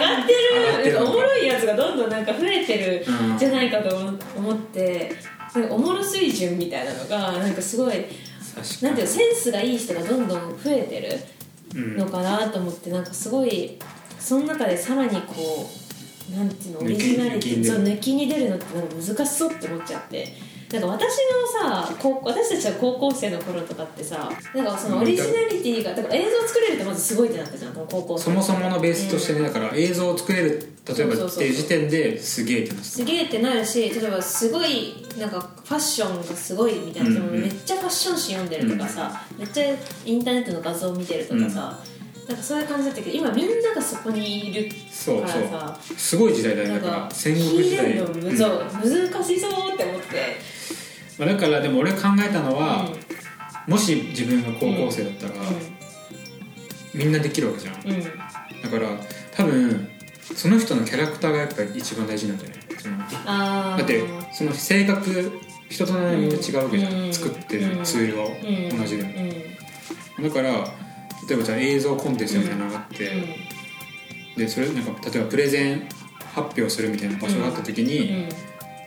[0.00, 1.02] がってる。
[1.02, 3.04] おもろいやつがどんどんなんか増えてる
[3.38, 3.96] じゃないかと
[4.36, 5.12] 思って、
[5.54, 8.04] なんかおもろ水準みたいなのがなんかすごい
[8.82, 11.00] なんていうセンスがいい人がどんどん増えて
[11.74, 13.78] るのかなと思って、なんかすごい
[14.18, 15.83] その中でさらにこう
[16.30, 20.54] なんていうのオリジナリティそう抜きに出るのってなんか難しそうって思っちゃって。
[20.72, 21.18] なんか私
[21.62, 28.24] のさ私たちは高校生の頃とかってさなんかそのオリジナリティがだから映像作れるってまずすごいってなったじゃん高校生。
[28.24, 39.66] そもそものベースとしてね、だから映像を作れる例えばっていう時点ですげえってなすげえってなるし例えばすごいなんかファッションがすごいみたいな、うんうん、めっちゃファッション誌読んでるとかさ、うん、めっちゃ
[40.04, 41.93] インターネットの画像を見てるとかさ、うん
[42.28, 44.76] なんかそういう感じだったけど今みんながそこにいるか
[45.20, 45.78] らさ。
[45.96, 47.10] すごい時代だよだから。
[47.10, 47.98] 戦国時代。
[47.98, 50.64] そう難しそうって思って。
[51.18, 52.88] まあ、だからでも俺考えたのは、
[53.66, 58.88] うん、もし自分が高校生だったら、うん、みんなできるわけじゃん、うん、だから
[59.32, 59.88] 多分
[60.34, 65.32] その人のキャラクターがやっぱり一番大事なんじゃないそのだってその性格
[65.68, 68.26] 人となりみんな違うわけじゃん、作ってるツールは
[68.78, 69.04] 同じで
[70.18, 70.83] も、だから
[71.28, 73.10] 例えばじゃあ映像コンテストみたいなのがあって、
[74.36, 75.88] でそれなんか例えばプレゼン
[76.34, 78.26] 発表するみたいな場所があった時に、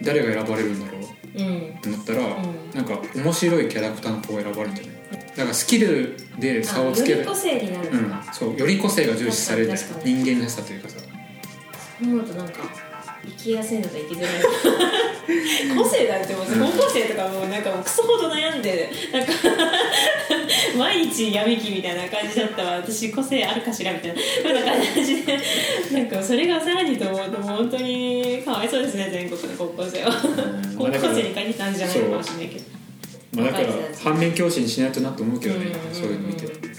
[0.04, 1.02] 誰が選ばれるんだろう？
[1.02, 4.96] ってなったら、うん、なんか面白いキャラクターの子が選ばれるんじゃない？
[5.38, 7.20] だからスキルで差をつける。
[7.20, 9.74] より個性になる、うん、そうより個性が重視される
[10.04, 11.00] 人間らしさというかさ。
[11.00, 12.54] そう思うとなんか
[13.26, 14.32] 生きやすいのか生きづらい。
[15.78, 16.52] 個性だってもう高
[16.84, 19.34] 校生とかもうなんかもうクソほど悩んでなんか
[20.78, 24.22] 毎日闇期みたいな感じだったわ私個性あるかしらみたいな。
[24.44, 25.38] そんな感じで
[25.92, 30.12] なんかそれがさらにと思うと本当にかわいそうですね全国の高校生は。
[30.78, 32.48] 高校生に限ったんじゃないかもしれない。
[32.50, 32.66] けど
[33.34, 33.68] まあ、だから
[34.04, 36.78] 反面教師にしないとなと思うけどね、そういうの見て確かに。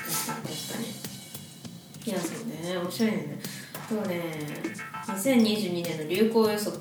[2.06, 2.54] いやそうね。
[2.78, 3.38] 面白いね。
[3.88, 4.22] そうね
[5.08, 6.78] 2022年の流行予測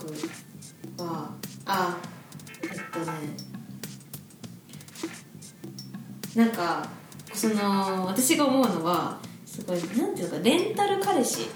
[0.98, 1.32] は
[1.66, 1.98] あ
[2.64, 3.18] えっとね
[6.36, 6.88] なんか
[7.34, 11.48] その私が思うのはすごいなんていうかレンタル彼氏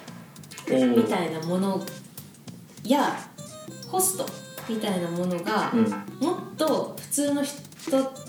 [0.67, 1.83] みたいなもの
[2.83, 3.15] や
[3.89, 4.25] ホスト
[4.69, 5.73] みたいなものが、
[6.21, 7.59] もっと普通の人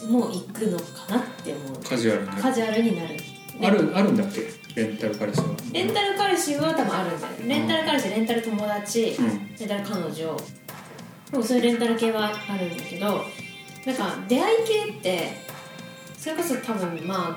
[0.08, 1.76] も行くのかなって思う。
[1.88, 3.16] カジュアルにカジュアルになる。
[3.62, 4.40] あるあるんだっけ？
[4.74, 5.46] レンタル彼氏は。
[5.72, 10.36] レンタル彼氏は多分あるんだよレンタル彼氏レンタル友達、うん、レンタル彼女。
[11.30, 13.24] でもそういうレンタル系はあるんだけど
[13.86, 15.32] なんか出会い系って
[16.16, 17.36] それこそ多分まあ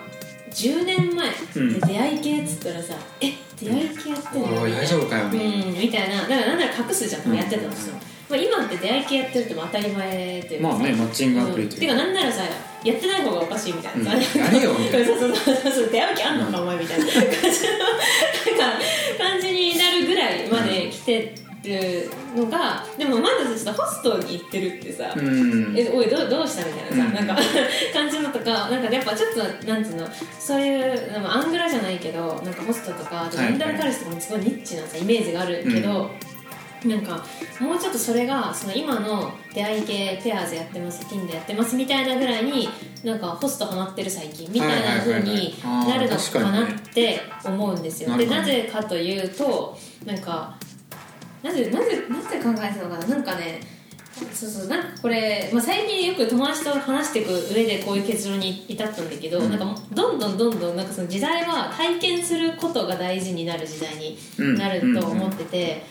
[0.52, 4.42] 10年前で出会い系っつったらさ、うん、え出会い系やってん。
[4.42, 6.22] の大丈夫かよ、うん、みたいな。
[6.22, 7.96] だからなんなら隠すじゃん、やってたんですよ、
[8.30, 12.44] まあ、今って出会い系やってるっても当たり前というかまあねマッチングアプリっていうか、うん、てかなんならさ
[12.86, 14.12] やってない方がおかしいみたいな。
[14.12, 15.08] さ、うん、やれよみたいな。
[15.08, 15.56] そうそうそう。
[15.72, 17.06] そう出会う気あんのか、お前みたいな。
[17.06, 18.80] 感じのなんか
[19.18, 27.44] 感じになるぐらいまで来てるのがでもまだちょっとホストに行ってるってさ「うん、えおいどどうした?」みたいなさ、うん、なんか
[27.94, 30.08] 感じのとかなんかやっぱちょっとなんつうの
[30.40, 36.12] そういうアングラじゃないけどなんかホストとかレンタル彼氏とかもすごいニッチなさイメージがあるけど、
[36.88, 37.24] なんか
[37.60, 42.70] もうちょっとそれがその今の出会い系ペアーズやってます Tinder やってますみたいなぐらいに
[43.04, 50.56] なんかホストハマってる最近みたいなふうになるのかなって思うんですよ、でなぜかというとなんか
[51.44, 53.62] なぜなぜなぜ考えたのかななんかね
[54.34, 64.18] そうそうなんかこれ、まあ、最近よく友達と話していく上でこういう結論に至ったんだけど、うん、なんかどんどんどんどんなんかその時代は体験することが大事になる時代に
[64.58, 65.84] なると思ってて、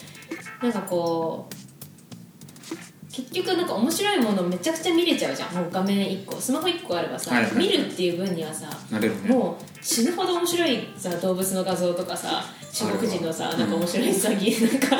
[0.65, 1.55] なんかこう
[3.11, 5.53] 結局なんか面白いものめちゃくちゃ見れちゃうじゃん。
[5.53, 8.67] もう画面1個スマホ1個あればさ、はいはい、見るっていう分にはさ、
[8.99, 14.97] ね、もう死ぬほど面白いさ動物の画像とかさ中国人のさなんか面白い詐欺、なんか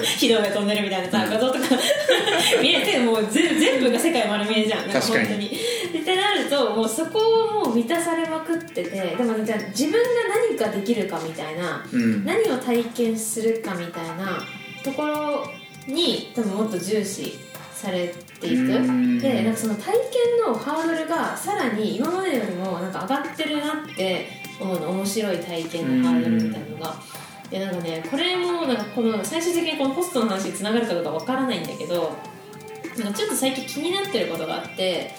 [0.00, 1.60] 火の上飛んでるみたいなさ、画像とか。
[2.62, 4.88] 見えてもう全部が世界丸見えじゃん。
[4.88, 5.46] なんか本当に。
[5.48, 9.98] ってなるともうそこをもう満たされまくっててでもじゃあ自分が
[10.48, 14.38] 何かできるかみたいな、うん、何を体験するかみたいな
[14.90, 15.46] ところ
[15.86, 17.38] に多分もっと重視
[17.72, 18.08] され
[18.40, 18.66] ていく。
[19.20, 24.28] でなんかその体験のハードルがさらに今までよりもなんか上がってるなって
[24.60, 26.94] 思うの面白い体験のハードルみたいなのが。
[27.50, 32.12] でなんかねこれもなんかこの最終的にこのホストの話につながるかどうかわからないんだけど
[32.98, 35.14] なんかちょっと最近気になってることがあって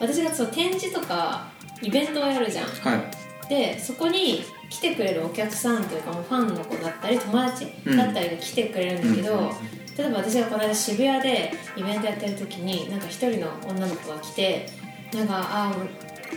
[0.00, 1.48] 私がその展示とか
[1.82, 2.96] イベントをやるじゃん、は
[3.44, 9.48] い、でそこに来てくれるお客さんというかファンの子だったり友達だったりが来てくれるんだけど、うん、
[9.96, 14.68] 例えば私がこの間渋谷でイベントやってる時になんか一人の女の子が来て
[15.14, 15.72] なんかあ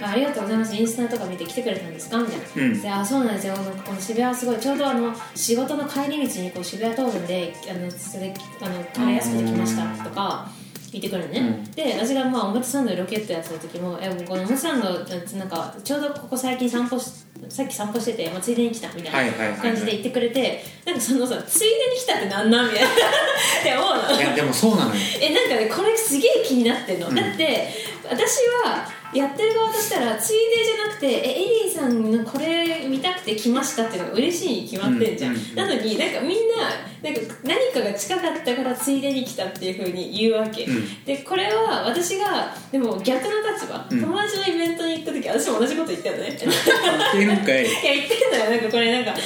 [0.01, 2.19] ありがとうございますインスタとか見て来てくれたんですか？
[2.19, 3.55] みたいな、うん、であそうなんですよ。
[3.55, 10.47] この渋谷はすごいちょうどあの仕事の帰り道にこう渋谷東部であのそれあの帰りやすくて来ましたとか
[10.91, 14.89] 言ってくるね、うん、で私がまあ表参道でロケットやってた時も「えこの表参道
[15.37, 22.89] なんかちょうどここ最近散歩しさっき散歩してて、まあ、ついでに来たみたいな感じで言ってくれて、なんかそのさついでに来たってなんなんみたいな。
[22.89, 24.21] って思うの。
[24.21, 25.01] いやでもそうなのよ。
[25.21, 27.69] えなんかねこれすげえ気になってんの、うん、だって
[28.09, 35.31] 私はやってる側としたらついでじゃなくて「えエリーさんのこれ見たくて来ました」っていうのが嬉しいに決まってんじゃん。
[35.31, 36.69] うんうんうん、なのになんかみんな
[37.01, 46.37] なんか何かが近かったからついでに来たっていうふうに言うわけ、うん、でこれは私がでも逆の立場、うん、友達のイベントに行った時私も同じこと言ったよね。
[47.15, 48.51] 言ってんかいいや言ってんだよ。
[48.51, 49.19] なんかこれなんか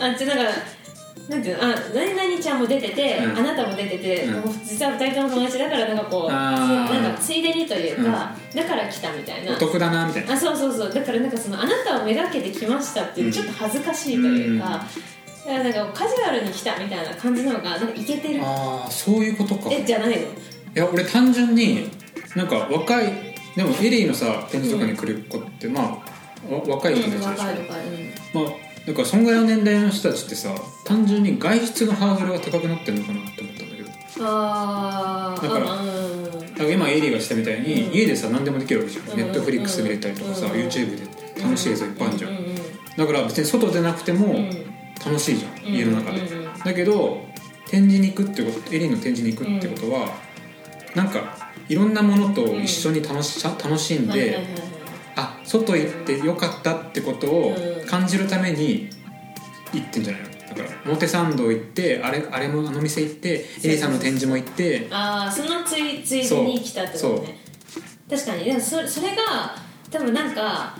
[0.00, 0.79] あじゃなんか
[1.30, 1.62] なんていうの？
[1.62, 9.52] あ何々ちゃんも出てて、うん、あなたも出てて、うん、実は2人とも友達だからなんかこうなんかついでにというか、うん、だから来たみたいな。
[9.52, 10.34] お得だなみたいな。
[10.34, 10.92] あそうそうそう。
[10.92, 14.84] だからなんかそのあなたをめがけて来ましたっていうちょっと恥ずかしいというか、だか
[15.46, 18.40] らなんかカジュアルに来たみたいな感じの方がなんかいけてる。
[18.42, 19.70] ああそういうことか。
[19.70, 20.16] えじゃないの？
[20.16, 20.18] い
[20.74, 21.90] や俺単純に
[22.34, 23.12] なんか若い
[23.56, 26.20] でもエリーのさ展示とかに来る子って、まあ
[26.66, 33.90] 若い人たちでしょ、うん、若い若い、うん、まあだからそんぐらいの年代の人たちってさ単純に外出のハードルが高くなってるのかなって思ったんだけど。
[34.22, 35.76] ああだから
[36.66, 40.96] か今エリーがしたみたいに、うん、家でさ何でもできるわけじゃん、ネットフリックス見れたりとかさ、うん、YouTube
[41.34, 42.54] で楽しい映像いっぱいあるじゃん、
[42.96, 44.34] だから別に外でなくても
[45.04, 46.20] 楽しいじゃん、家の中で、
[46.64, 47.24] だけど
[47.68, 50.10] 展示に行くってことエリーの展示に行くってことは、
[50.90, 54.38] うん、なんかいろんなものと一緒に楽し,、楽しんで、
[55.20, 57.56] あ外行ってよかったってことを
[57.86, 58.88] 感じるために
[59.72, 60.30] 行ってんじゃないの？
[60.30, 64.88] だから表参道行ってあれあれもあの店行ってエリさんの展示も行って。
[64.90, 67.38] ああそのついついでに来たってことね。
[68.08, 68.44] 確かに。
[68.44, 69.54] でもそそれが
[69.90, 70.74] 多分なんか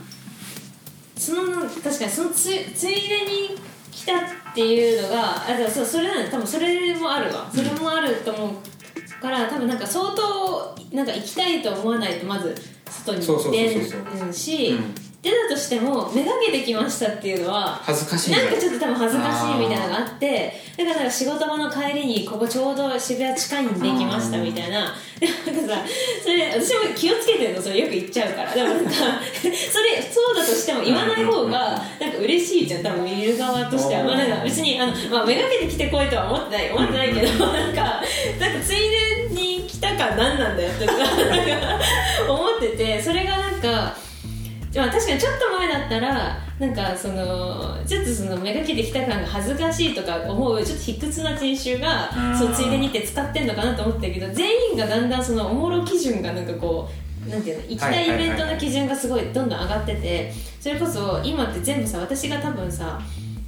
[1.16, 3.58] その確かにそのつついでに
[3.92, 4.20] 来たっ
[4.54, 7.50] ていうのがあでもそうそれなん多分それもあるわ。
[7.54, 12.54] それもあると思うから多分なんか相当なんか行きたいと思わないとまず
[12.90, 14.78] 外に出るし
[15.22, 24.94] 出たとしても目がけてきましたっていうのは恥ずかしいなんかちょっと多分恥ずかしいみたいなのがあってだから仕事場の帰りにここちょうど渋谷近いんできましたみたいな。
[25.20, 25.84] なんかさ
[26.22, 28.54] それ私も気をつけてるのそれよく言っちゃうから。
[28.54, 28.96] でもなんかそ
[29.44, 31.50] れそうだとしても言わない方が
[32.00, 32.82] なんか嬉しいじゃん。
[32.82, 39.09] 多分見る側としては、まあ、なんか別にあの、まあ、目がけて来てこいとは思ってない思ってないけどなんかなんかついでに
[39.80, 40.86] 来たか何なんだよって
[42.28, 43.96] 思っててそれがなんか
[44.72, 56.88] まあ、確かにちょっと前だったらなんかそのちょっとそのめがけてきた感が恥ずかしいとか思うちょっと卑屈な人種がそうついでにって使ってんのかなと思ったけど全員がだんだんそのおもろ基準がなんかこ
[57.26, 63.00] うなんていうの行きたいイベントの基準がすごいどんどん上がっててそれこそ今って全部さ私が多分さ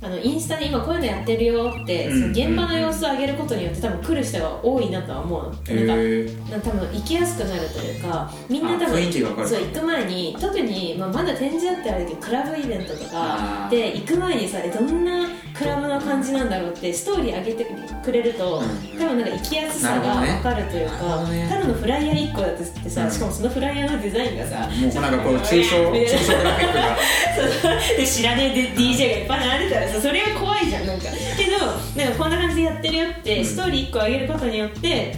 [0.05, 9.13] あのインスタで今こういうのやってるよって、その現場の様子を上げることによって多分来る人が多いなとは思うの、なんか多分行きやすくなるというかみんな多分
[9.47, 17.67] そう行く前に特に、まあ、まだ展示あってあるけどクラブイベントとかで行く前にさどんなクラブの感じなんだろうってストーリー上げて
[18.03, 18.63] くれると、
[18.99, 30.87] 多分なんか行きやすさが分かるというか、ね、ただのフライヤー1個だってさ、しかもそのフライヤーのデザインがさもうなんかこう抽象抽象グラフィックがで知らねえ DJ がいっぱい並んでたらさそれは怖いじゃん。
[30.87, 31.05] なんか。
[31.37, 35.17] けどなんかこんな感じでやってるよってストーリー1個上げることによって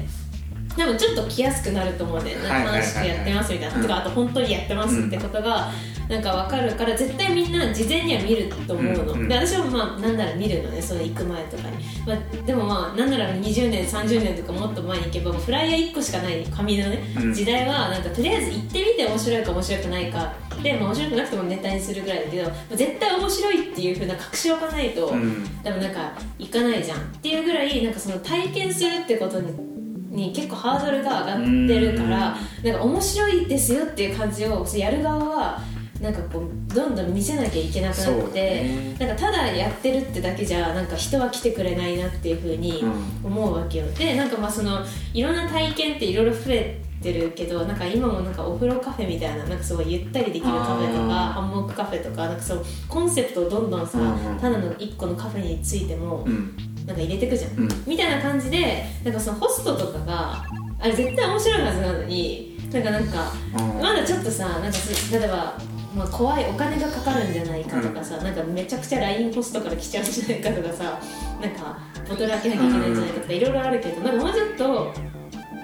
[0.76, 5.70] でもちょっと来やすくなると思うんだよね楽しくやってますみたいな、とかあと本当にやってますってことが、
[6.08, 9.20] なんか分かるから絶対みんな事前には見ると思うの、うん。
[9.20, 10.82] うん、で私もまあなんなら見るのね。
[10.82, 29.74] その行く前とかに、まあ、でもまあなんなら20年30年とかもっと前に行けばフライヤー1個しかない紙のね、うん、時代はなんかとりあえず行ってみて面白いか面白くないかで、まあ、面白くなくてもネタにするぐらいだけど、まあ、絶対面白いっていうふうな確信を置かないと、うん、多分なんか行かないじゃんっていうぐらいなんかその体験するってことに
[30.14, 35.60] に結構ハードルが上がってるからなんか面白いですよっていう感じをやる側は
[36.00, 42.84] なんかこうどんどん見せなきゃいけなくなって、ね、なんかただやってるってだけじゃなんか人は来てくれないなっていうふうに
[43.24, 60.44] 思うわけよ、うん、でなんかまあそのいろんな体験っていろいろ増えてるけどなんか今もなんかお風呂カフェみたいななんかすごいゆったりできるカフェとかハンモックカフェとかなんかそうコンセプトをどんどんさ、うん、ただの1個のカフェについても、うん、なんか入れてくじゃん、みたいな感じでなんかそのホストとかが
[60.78, 63.32] あれ絶対面白いはずなのになんかなんか
[63.80, 64.78] まだちょっとさなんか
[65.12, 65.58] 例えば
[65.94, 71.00] まあ、怖いお金がかかるんじゃないかとかさ、うん、なんかめちゃくちゃ LINE ホストから来ちゃうんじゃないかとかさ
[71.40, 71.78] なんか
[72.08, 75.13] ボトル開けなきゃいけないんじゃないかとかいろいろあるけどなんかもうちょっと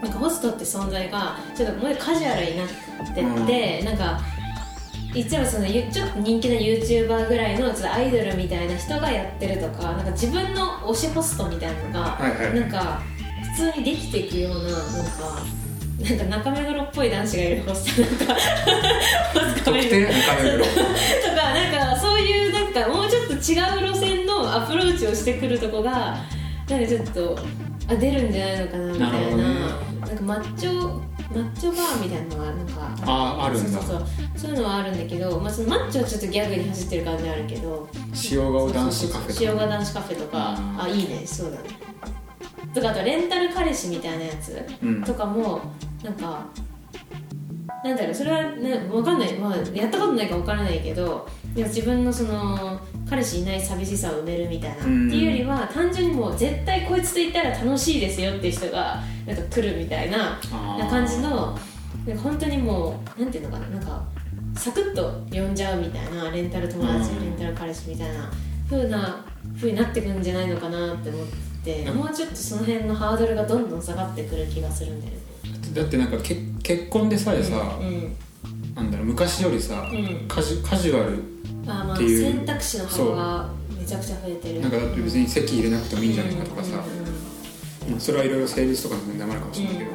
[0.03, 4.21] なんかホストって存在がちょっともうカジュアルになってって、うん、なんか
[5.15, 13.03] 一応そのちょっと人気な YouTuber ぐらいのちょっとアイドルみたいな人がやってるとかなんか自分の推しホストみたいなのが、はいはい、なんか
[13.57, 18.37] 普通にできていくようななんかなんか中目黒っぽい男子がいるホストなんか
[19.65, 20.65] 特定中目黒。
[20.65, 20.71] と
[21.37, 26.17] かなんかそういうなんかもうちょっと違う路線のアプローチをしてくるとこが
[26.69, 27.39] なんかちょっと
[27.89, 29.43] あ出るんじゃないのかなみたいな。
[29.43, 30.89] な、ね,、なんかマッチョ
[31.33, 33.81] マッチョバーみたいなのがなんかああるんだ。
[33.81, 34.07] そうそう
[34.37, 34.51] そう。
[34.51, 37.89] いうのはあるんだけど、まあ、そのマッチョはちょっとギャグに走ってる感じあるけど
[38.33, 41.23] 塩顔男子カフェ塩顔男子カフェとかあいいね。
[41.25, 41.69] そうだね。
[42.75, 44.67] とかあとレンタル彼氏みたいなやつ
[45.07, 45.61] とかも、
[46.03, 46.47] なんか
[47.85, 52.81] なんだろうそれは、ね、分かんない、まあ、やったことないか分からないけど自分のその
[53.11, 60.39] 彼氏いない寂しさを埋めるみたいな、っていうよりは単純にもう絶対こいつといったら楽しいですよっていう人がなんか来るみたいな
[60.79, 61.59] な感じの
[62.07, 64.05] なんか本当にもうなんていうのかななんか
[64.55, 68.31] サクッと呼んじゃうみたいなレンタル友達、レンタル彼氏みたいな
[68.69, 71.27] 風な風になってくんじゃないのかなって思っ
[71.65, 75.21] て、もうちょっとその辺のハードルがどんどん下がってくる気がするんだよね。
[75.75, 78.17] だってなんかけ結婚でさえさ、うん、
[78.75, 81.23] なんだろう昔よりさ、うん、カジカジュアル
[81.63, 82.33] っていう。
[82.33, 83.49] 選択肢の幅が
[83.79, 84.61] めちゃくちゃ増えてる。
[84.61, 86.85] なんかだって別に席入れなくてもいいんじゃないかとかさ、
[87.91, 89.91] うん、それはいろいろ成立とかの問題もあるかもしれないけど、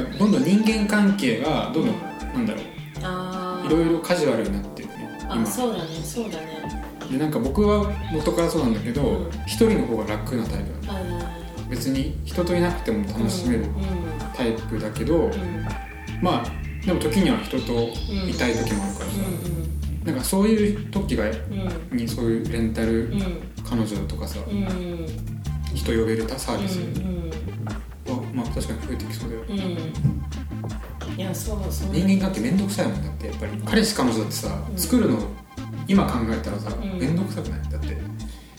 [0.00, 2.00] なんかどんどん人間関係がどんどん、
[2.34, 3.66] なんだろう。
[3.66, 5.84] いろいろカジュアルになってるねあそうだね。
[6.04, 6.84] そうだね。
[7.10, 11.20] でなんか僕は元からそうなんだけど一、人の方が楽なタイプなの、
[11.68, 13.66] 別に人といなくても楽しめる
[14.34, 15.30] タイプだけど、
[16.22, 17.88] まあでも時には人と
[18.28, 19.16] いたい時もあるからさ、
[20.04, 21.24] なんかそういう時が、
[21.92, 23.12] にそういうレンタル
[23.68, 24.38] 彼女とかさ、
[25.74, 26.78] 人呼べるサービス
[28.10, 29.44] は、まあ確かに増えてきそうだよ、
[31.16, 31.92] いやそうそう。
[31.92, 33.52] 人間関係面倒くさいもんだってやっぱり。
[33.64, 35.18] 彼氏彼女だってさ、作るの
[35.88, 37.70] 今考えたらさ面倒くさくない？
[37.70, 37.96] だって。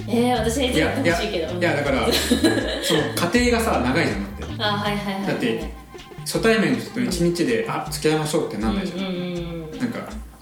[0.08, 1.60] えー、私はいつやいけど。
[1.60, 4.64] いやだから その過程がさ長いじゃんだって。
[4.64, 5.74] あはいはいはい、はい、だって
[6.22, 9.65] 初対面の人と1日で、うん、あ付き合いましょうってなんないじゃん,、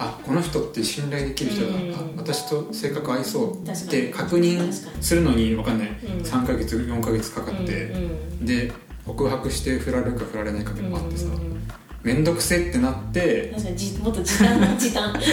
[0.04, 2.16] あこの人って信頼できる人だ、うん。
[2.18, 8.06] 私と性格合いそうって確認するのに分かんない、うん、3か月4か月かかって、うんう
[8.44, 8.72] ん、で
[9.06, 11.28] 告白して振られるか振られないかでもあってさ、
[12.04, 15.14] 面倒、くせってなって確かにもっと時短時短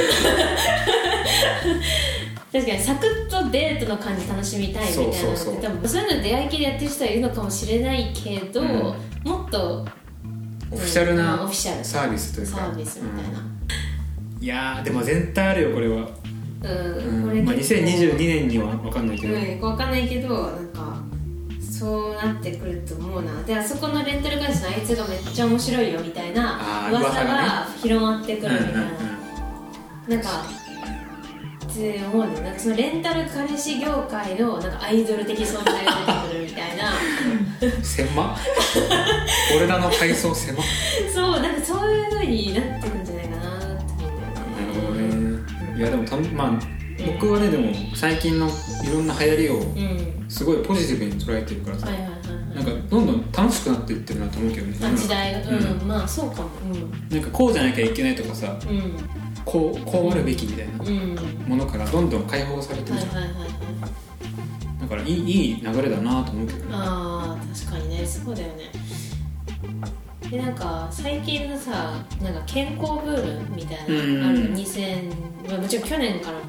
[2.52, 8.94] 確かにサクッとデートの感じ楽しみたいみたいなのって多分そういうの出会い系でやってる人はいるのかもしれないけど、うん、も
[9.46, 9.86] っと
[10.72, 11.48] オフィシャルな
[11.82, 12.58] サービスというか。
[12.58, 13.59] サービスみたいな、うん、
[14.40, 16.08] いやでも全体あるよこれは。
[16.62, 21.02] うん、これまあ、2022年には分かんないけど、うん、分かんないけどなんか
[21.60, 23.42] そうなってくると思うな。
[23.44, 28.90] であそこのレンタル会社のあいつがめっちゃ面白いよみたいな噂が広まってくるみたいな、ね、
[30.08, 30.28] なんか
[31.70, 36.92] って思うんだよなんかそのレンタル彼氏業界のなんかアイドル的存在が出てくるみたいな。
[37.82, 38.36] 狭
[39.56, 40.58] 俺らの階層狭
[41.12, 43.29] そうなんかそういうふうになってくんじゃないか
[45.80, 46.52] いやでもたまあ
[47.06, 48.50] 僕はねでも最近のい
[48.92, 49.62] ろんな流行りを
[50.28, 51.86] すごいポジティブに捉えてるからさ、
[52.54, 54.74] なんかどんどん楽しくなっていってるなと思うけどね。
[54.94, 55.40] 時代が。
[55.40, 58.92] うん、うん、まあそうかも、うん、なんかこうじゃなきゃいけないとかさ、うん、
[59.46, 60.74] こうこうあるべきみたいな
[61.48, 66.64] ものからどんどん解放されてるじゃん、はいはいはいはい、だからいいいい流れだなと思うけどね。
[66.72, 68.06] ああ確かにね。
[68.06, 68.64] そうだよね
[70.30, 76.44] でなんか最近のさなんか健康ブームみたいなのある2000、まあ、もちろん去年からも、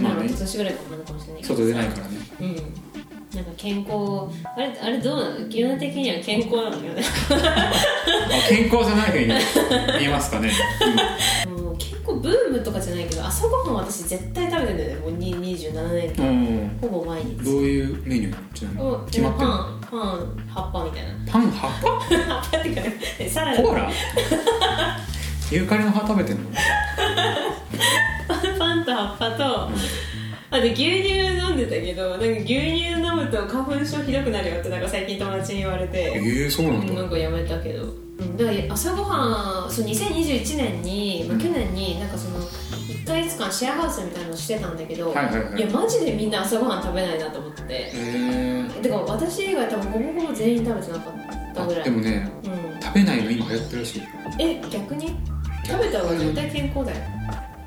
[0.00, 2.16] まあ、今年ぐらいかもかもしれないけど外出ないからね。
[2.40, 2.56] うん。
[3.36, 3.92] なんか健康
[4.44, 5.48] あれあれどうなの？
[5.48, 7.02] 基本的には健康なのよね。
[8.48, 9.26] 健康じゃないふうに
[9.98, 10.50] 見えますかね、
[11.46, 15.00] うん、もう結構ブームとかじゃないけど朝ごはん私絶対食べてるんだよね。
[15.00, 17.44] もう27年間、うん、ほぼ毎日。
[17.44, 19.06] どういうメニューちなみに。
[19.06, 20.00] 決まってるパンパン
[20.48, 21.32] 葉っぱみたいな。
[21.32, 21.88] パン葉っぱ？
[22.16, 23.62] 葉っぱってかねサラダ。
[23.62, 23.90] コーラ？
[25.50, 26.50] ユーカリの葉食べてんの？
[28.58, 29.74] パンと葉っぱと、うん
[30.48, 32.56] あで牛乳飲んでたけどなんか牛乳
[32.92, 36.92] 飲むと花粉症ひどくなるよってなんか最近友達に言われてえー、そうなんだ。
[36.94, 38.05] なんかやめたけど、うん、
[38.36, 47.62] だから朝ごはんそう2021年に、まあ、去年になんかその1か月間シェアハウスみたいなのしてたんだけど、はいはいはい、いやマジでみんな朝ごはん食べないなと思って。
[47.68, 51.84] えー、てか私以外多分ほぼほぼ全員食べてなかったぐらい。
[51.84, 53.04] でもね、うん、食べ
[53.58, 54.02] ってるらしい
[54.38, 55.16] え逆に？
[55.66, 56.98] 食べた方が絶対健康だよ。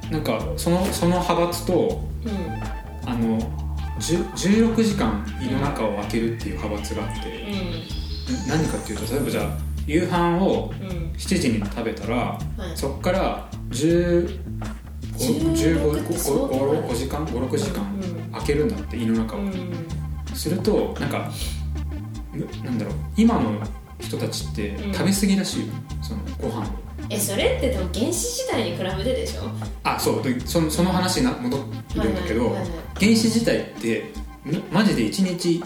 [0.10, 3.40] なんかそのその派閥と、うん、あの
[4.00, 10.72] 16時間胃の中を開けるっていう派閥があって、うん、何かっていうと例えばじゃあ夕飯を
[11.18, 14.40] 7時に食べたら、うんはい、そこから10
[15.18, 17.84] 15, 5時間56時間
[18.34, 19.40] 開けるんだって胃の中を、
[20.36, 21.32] するとなんか
[22.64, 23.60] なんだろう今の
[24.00, 25.74] 人たちって食べ過ぎらしいよ、
[26.04, 26.62] そのご飯。
[26.62, 26.64] を
[27.10, 29.50] えそれってでも原始時代に比べてでしょ？
[29.84, 30.24] あそう。
[30.24, 31.58] でそのその話に戻
[31.96, 32.56] るんだけど、
[33.00, 34.12] 原始時代って
[34.72, 35.64] マジで1日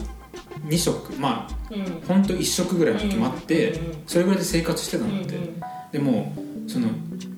[0.66, 5.38] 2食まあ、うん、ほんと1食ぐらい決まって、それぐらいで生活してたんだって、
[5.92, 6.34] でも
[6.68, 6.90] その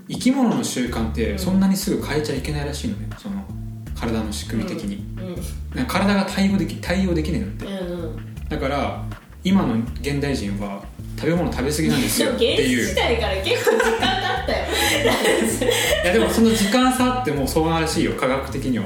[0.08, 3.44] 生き物の習慣ってそんなにすぐ変えちゃいけないらしいのねその
[4.00, 5.04] 体の仕組み的に、
[5.88, 9.04] 体が対応でき対応できないんだって、だから
[9.44, 10.84] 今の現代人は
[11.18, 12.88] 食べ物食べ過ぎなんですよっていう。
[12.88, 14.66] 時代から結構時間経ったよ。
[16.04, 18.86] いやでもその時間差ってもうそうならしいよ科学的には。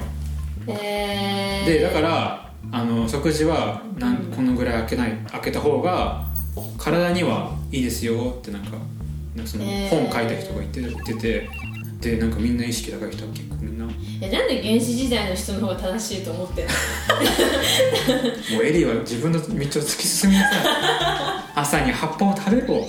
[0.67, 6.25] へえー、でだからあの食事はなんこのぐらい開けない開けた方が
[6.77, 8.77] 体にはいいですよってなんか
[9.45, 11.49] その本書いた人が言って言ってて
[12.01, 13.85] でなんかみんな意識高い人は結構みんな。
[14.21, 16.71] えなんで原始時代の人の方が正しいと思ってんの？
[18.55, 20.61] もうエリーは自分の道を突き進みなさい
[21.55, 22.87] 朝に葉っぱを食べろ。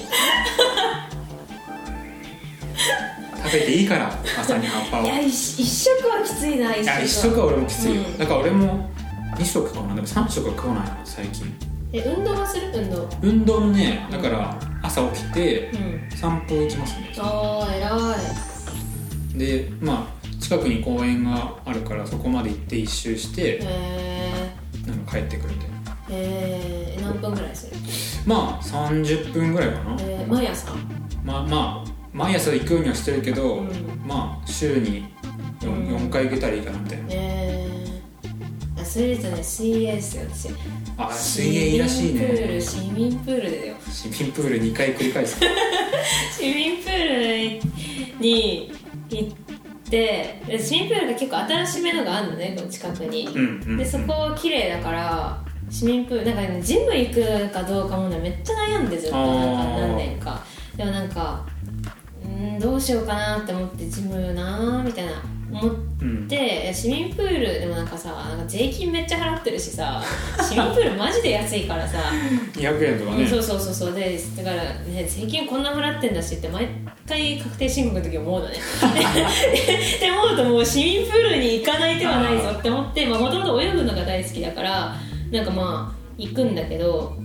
[3.43, 5.33] 食べていいから朝に葉っぱをいや一
[5.65, 7.01] 食はきついな一食は。
[7.03, 8.91] 一食は俺もきついよ、うん、だから俺も
[9.41, 9.95] 2食かな？
[9.95, 11.47] でも3食は食わないな最近。
[11.93, 12.71] え運動はする？
[12.75, 13.09] 運動。
[13.23, 15.73] 運動もねだから朝起きて
[16.15, 19.39] 散歩行きますね、うん、ああ偉い。
[19.39, 23.61] でまあ近くに公園があるからそこまで行って一周して
[24.87, 25.77] なんか帰ってくるみたいな。
[26.13, 27.77] えー、何分ぐらいする？
[28.27, 30.73] まあ30分ぐらいかな、えー、毎朝？
[31.25, 33.69] まあまあ毎朝行くようにはしてるけど、うん、
[34.05, 35.07] まあ週に
[35.61, 37.05] 4,、うん、4回行けたらいいかなみたいな。
[37.11, 40.25] えー、あそれとね水泳ですよ。
[40.31, 40.49] 私
[40.99, 42.61] あ水泳いいらしいね。
[42.61, 43.77] 市民プールだよ。
[43.91, 45.41] 市民プール2回繰り返す
[46.39, 48.73] 市民 プールに
[49.09, 49.29] 行っ
[49.91, 60.45] て市民プールが結構新しめのがあるのねこの近くに、うんうんうん、でそこ綺麗だから市民プールなんか、ね、ジム行くかどうかもねめっちゃ悩んでずっとなんか何年か。
[60.77, 61.45] でもなんか
[62.25, 65.13] うんどうしようかなって思ってジムなーみたいな
[65.53, 65.75] 思っ
[66.29, 70.03] て、うん、市民プールでもなんかさなんか税金めっちゃ払ってるしさ
[70.41, 71.99] 市民プールマジで安いからさ。
[72.55, 73.27] 200円とかね。
[73.27, 73.95] そうそうそうそう。
[73.95, 76.69] でだからね税金こんな払ってんだしって毎
[77.07, 78.55] 回確定申告の時思うのね。
[79.97, 84.97] って思うともう市民プールに行かない手はないぞって思ってもともと泳ぐのが大好きだから
[85.31, 87.17] なんかまあ行くんだけど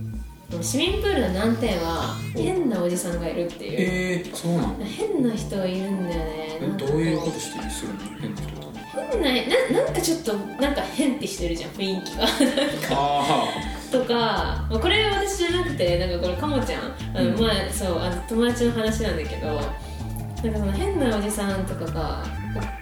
[0.62, 6.14] 市民プールの難点は変なおじさんがいるっていうえー、そうなん変な人がいるんだ。
[6.16, 7.98] よねどういうことしてるするの？
[8.20, 8.56] 変な人
[8.96, 12.24] 変なななんかちょっとなんか変ってしてるじゃん雰囲気が。
[12.24, 13.24] なんか。
[13.90, 14.14] とか、
[14.70, 16.82] まあ、これは私じゃなくてなんかこれかもちゃん。
[17.14, 19.72] あの、うん、まあそうあの友達の話なんだけどなんか
[20.42, 22.24] その変なおじさんとかが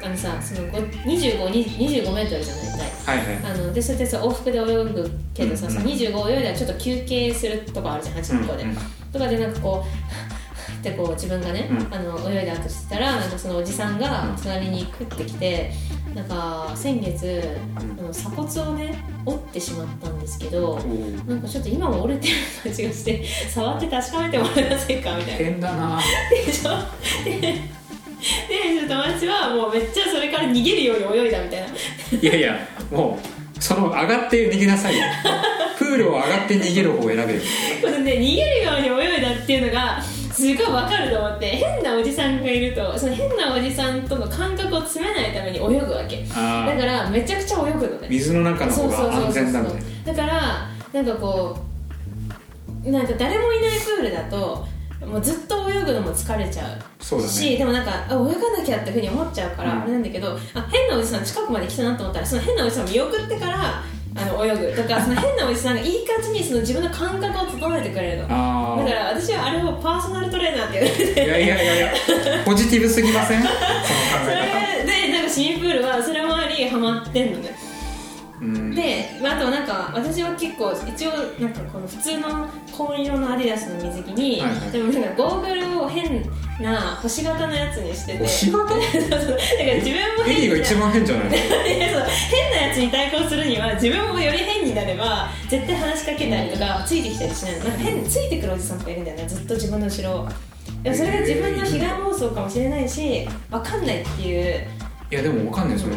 [0.03, 2.65] あのさその25 25メートルじゃない
[3.05, 8.71] はいはい、あのでそうやってさ往復で泳ぐけどさ、うんうん、25泳いだらちょっと休憩するとこあるじゃん8個で、うん。
[8.71, 8.77] うん、
[9.13, 15.71] とかでなんかこうってこう自分がね、うん、あの泳いだとしたらなんかそのおじさんが隣に食ってきて
[16.15, 17.43] なんか先月、
[17.75, 20.79] あの鎖骨をね折ってしまったんですけど、
[21.27, 26.01] なんかちょっと今も折れてる感じがして触って確かめてもらえませんかみたいな変だな
[26.31, 26.71] でしょ
[28.49, 31.67] でで友達はもうめっちゃそれから逃げるように泳いだみたいな。
[32.21, 35.05] いやいやもうその上がって逃げなさいよ。
[35.79, 37.43] プールを上がって逃げる方を選べる
[37.83, 46.23] これね逃げるように泳いだっていうのがすごい分かると思って変なおじさんがいるとその変なおじさんとの感覚を詰めないために泳ぐわけ。
[46.23, 48.09] だからめちゃくちゃ泳ぐのね。
[48.09, 51.59] 水の中の方が安全だみたいなだからなんかこ
[52.85, 54.67] うなんか誰もいないプールだと
[55.07, 56.65] もうずっと泳ぐのも疲れちゃ
[57.17, 63.83] うし、ね、でもなんか泳がなきゃってふうに思っちゃうからあれなんだけど、うん、あ変なおじさん近くまで来たなと思ったらその変なおじさん見送ってから
[64.17, 68.23] あの泳ぐだから その変なおじさんがいい感じにその自分の感覚を整えてくれるの。
[68.23, 71.93] だから私はあれをパーソナルトレーナーって言われていやいやいやいや
[72.47, 73.43] ポジティブすぎません？
[73.43, 73.61] その考
[74.29, 74.87] え方。
[74.87, 77.55] でなんか市民プールはそれもありハマってんのね
[78.41, 81.11] で、あとなんか私は結構一応
[81.41, 86.23] なんかこの普通の紺色のアディダスの水着に、はいはい、でもなんかゴーグルを変
[86.61, 88.19] な星型のやつにしてて。
[88.19, 88.65] 星型？
[88.75, 97.65] だから自分も変が一番変じゃない 変なやつに対抗するには自分もより変になれば絶対話しかけたりとかついてきたりしないの。
[97.65, 99.25] なんか変ついてくるおじさんとかいるんだよね。
[99.29, 100.29] ずっと自分の後ろ
[100.83, 104.67] でもそれが自分の被害妄想かもしれないし分かんないっていう。
[105.11, 105.95] いやでも分かんないその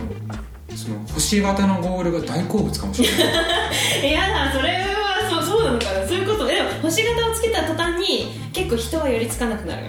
[0.78, 3.17] その星型のゴールが大好物かもしれない。
[4.09, 6.07] いやだそれはそうそうなのかな。
[6.07, 6.45] そういうこと。
[6.45, 9.88] でも星型をつけた途端に結構人は寄りつかなくなる、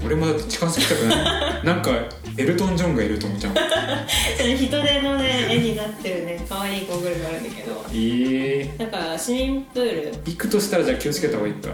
[0.00, 1.60] うん、俺もだって近づきたくない。
[1.64, 1.90] なんか
[2.38, 3.52] エルトン・ジョンがいると思っちゃう。
[4.38, 6.46] それ人手のね絵になってるね。
[6.48, 7.84] 可愛いゴーグルがあるんだけど。
[7.92, 8.74] ええ。
[8.78, 10.14] ー、だから市民プール。
[10.24, 11.68] 行くとしたらじゃあ気をつけた方がいいか。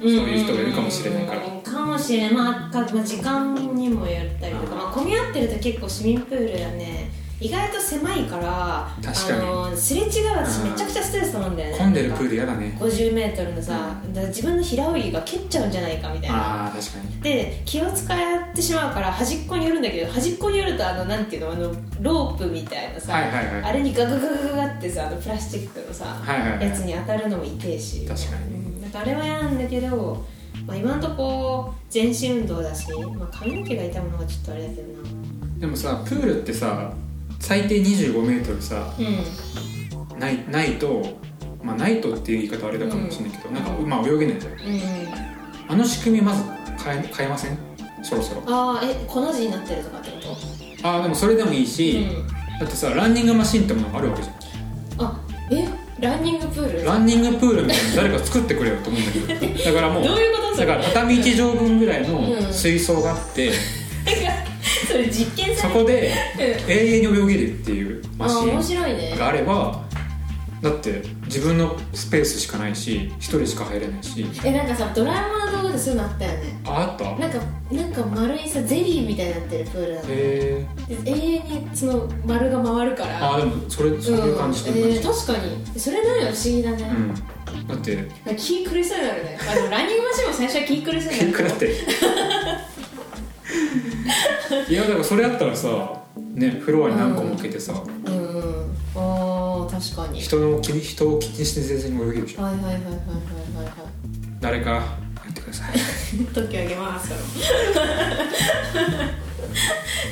[0.00, 1.40] そういう人がいるかもしれないから。
[1.62, 7.09] かもしれない、まあ、かまあ時間にもよったりとか、まあ、混み合ってると結構市民プールはね
[7.40, 9.42] 意外と狭いから確かに。
[9.42, 11.78] あのすれ違う私めちゃくちゃストレスたまんだよね。
[11.78, 12.76] 混んでるプール嫌だね。
[12.78, 16.36] 50m のさ、だ自分の平泳ぎが蹴っちゃうんじゃないかみたいな。
[16.36, 17.20] ああ確かに。
[17.22, 23.62] で気を使ってしまうから端っこに寄るんだけど端っこに寄るとあのなんていうのあのロープみたいなさ、はいはいはい。
[23.62, 28.06] あれにガガガガガガってさあのプラスチックのさ、はいはいはいやつに当たるのも痛いし。
[28.06, 30.24] 確かにうんなんかあれは嫌なんだけど、
[30.66, 35.08] まあ、今んとこ全身運動だし、まあ、髪の毛が痛むのがちょっとあれだけどな。
[35.58, 36.92] でもさプールってさ
[37.40, 40.18] 最低2 5メートルさうん。
[40.20, 41.18] ないないと
[41.62, 43.54] まあないとっていう言い方あれだかもしれないけど、うん。
[43.54, 44.52] なんかまあ泳げないじゃん。
[44.52, 44.60] うん
[45.68, 46.42] あの仕組みまず
[46.84, 47.56] 変え変えません？
[48.02, 48.42] そろそろ。
[48.46, 50.16] ああえこの字になってるとかってこ
[50.82, 50.88] と？
[50.88, 52.28] ああでもそれでもいいし、うん。
[52.58, 55.06] だってさランニングマシンってものがあるわけじゃん。
[55.06, 55.20] あ
[55.52, 55.68] え
[56.00, 56.84] ランニングプール？
[56.84, 59.64] ランニングプールみたいなの 誰か作ってくれよと思うんだけど。
[59.64, 60.66] だからもうどういうことそれ？
[60.66, 62.52] だから畳1畳分ぐらいのうん。
[62.52, 63.52] 水槽があって、
[64.90, 66.12] それ実験されそこで
[66.66, 66.70] うん。
[66.70, 69.14] 永遠に泳げるっていうマシあ面ン白いね。
[69.18, 69.82] があれば
[70.62, 74.26] だって自分のスペースしかないし一人しか入れないし。
[74.44, 76.60] えなんかさドラえもんの動画でそういうのあったよね。
[76.66, 77.04] ああった？
[77.04, 77.38] へなんか
[77.72, 80.06] なんか丸いさゼリーみたいになってるプールなの。
[80.08, 80.14] で
[80.60, 80.66] え
[81.06, 83.24] 永遠にその丸が回るから。
[83.24, 84.92] ああでもそれそういう感じしてるうん。
[84.92, 85.80] えー、確かに。
[85.80, 86.92] それなのよ不思議だね、
[87.56, 87.66] うん。
[87.66, 89.38] だって気狂いそうになるね。
[89.40, 91.74] あのランニングマシンも最初は気狂いそうになる結果だって
[94.68, 95.68] いやだからそれあったらさ
[96.34, 97.72] ねフロアに何個も置けてさ、
[98.04, 98.16] うんう
[98.66, 100.20] んあー確かに。
[100.20, 102.42] 人の気に人を気にして全然泳げるでしょ。
[102.42, 102.92] はいはいはいはいはいは
[103.62, 103.64] い。
[103.66, 103.74] はい
[104.40, 104.82] 誰かや
[105.30, 105.72] ってください。
[106.34, 107.10] 特許あげます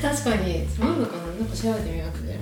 [0.03, 0.67] 確かに。
[0.81, 1.23] あんのかな。
[1.25, 2.39] なんか調べてみなくて。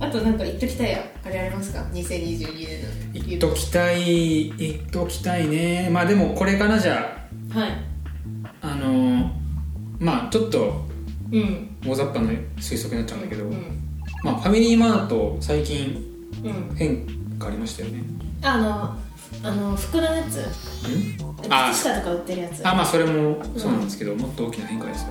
[0.00, 5.90] あとなんか言っときたいやあれありますか？2022年の言っときたい言っときたいね。
[5.92, 7.18] まあでもこれかなじゃ
[7.52, 7.70] はい。
[8.62, 9.37] ああのー
[9.98, 10.84] まあちょっと
[11.30, 11.76] うん。
[11.86, 13.80] 大雑把な推測になっちゃうんだけど、うん。
[14.24, 16.04] まあファミリーマート最近
[16.44, 16.76] うん。
[16.76, 17.06] 変
[17.38, 18.02] 化ありましたよね。
[18.42, 18.96] あの
[19.48, 20.38] あの服のやつ。
[20.38, 20.42] ん？
[21.50, 22.66] あ靴下とか売ってるやつ。
[22.66, 25.08] あまあそれもそうなんですけど、もっと大きな変化ですよ。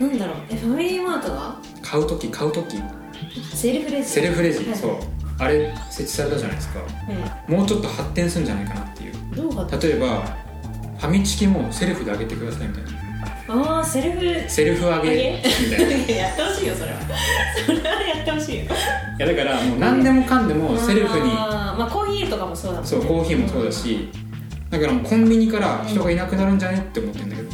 [0.00, 0.36] なんだろう。
[0.50, 2.78] えファミリーマートが買う時買う時。
[3.54, 4.08] セルフレジ？
[4.08, 4.76] セルフレジ、はい。
[4.76, 4.96] そう。
[5.38, 6.80] あれ設置されたじゃないですか。
[7.48, 9.14] もうちょっと発展するんじゃないかなっていう。
[9.14, 10.24] うんどうか例えば
[11.00, 12.90] ファミチキもセルフで上げてくださいみたいな。
[13.48, 14.50] ああセルフ。
[14.50, 15.42] セルフ上げ。
[15.42, 15.92] みたいな。
[15.96, 16.98] い やってほしいよそれは。
[17.66, 18.64] それはやってほしいよ。
[19.18, 21.30] やだからもう何でもかんでもセルフに。
[21.32, 22.88] あーまあコーヒーとかもそうだもんね。
[22.90, 24.08] そうコーヒーもそうだし。
[24.68, 27.48] だからもうコンビニから人がいなくなるんじゃねって思ってんだけど。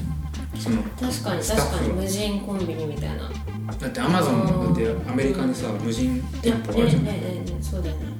[0.59, 1.88] その確かに確かに。
[1.92, 3.30] 無人コンビニみたいな。
[3.80, 7.05] だってアマゾンだってアメリカにさ無人店舗あるじゃん。
[7.05, 8.15] ねねねねそうだよね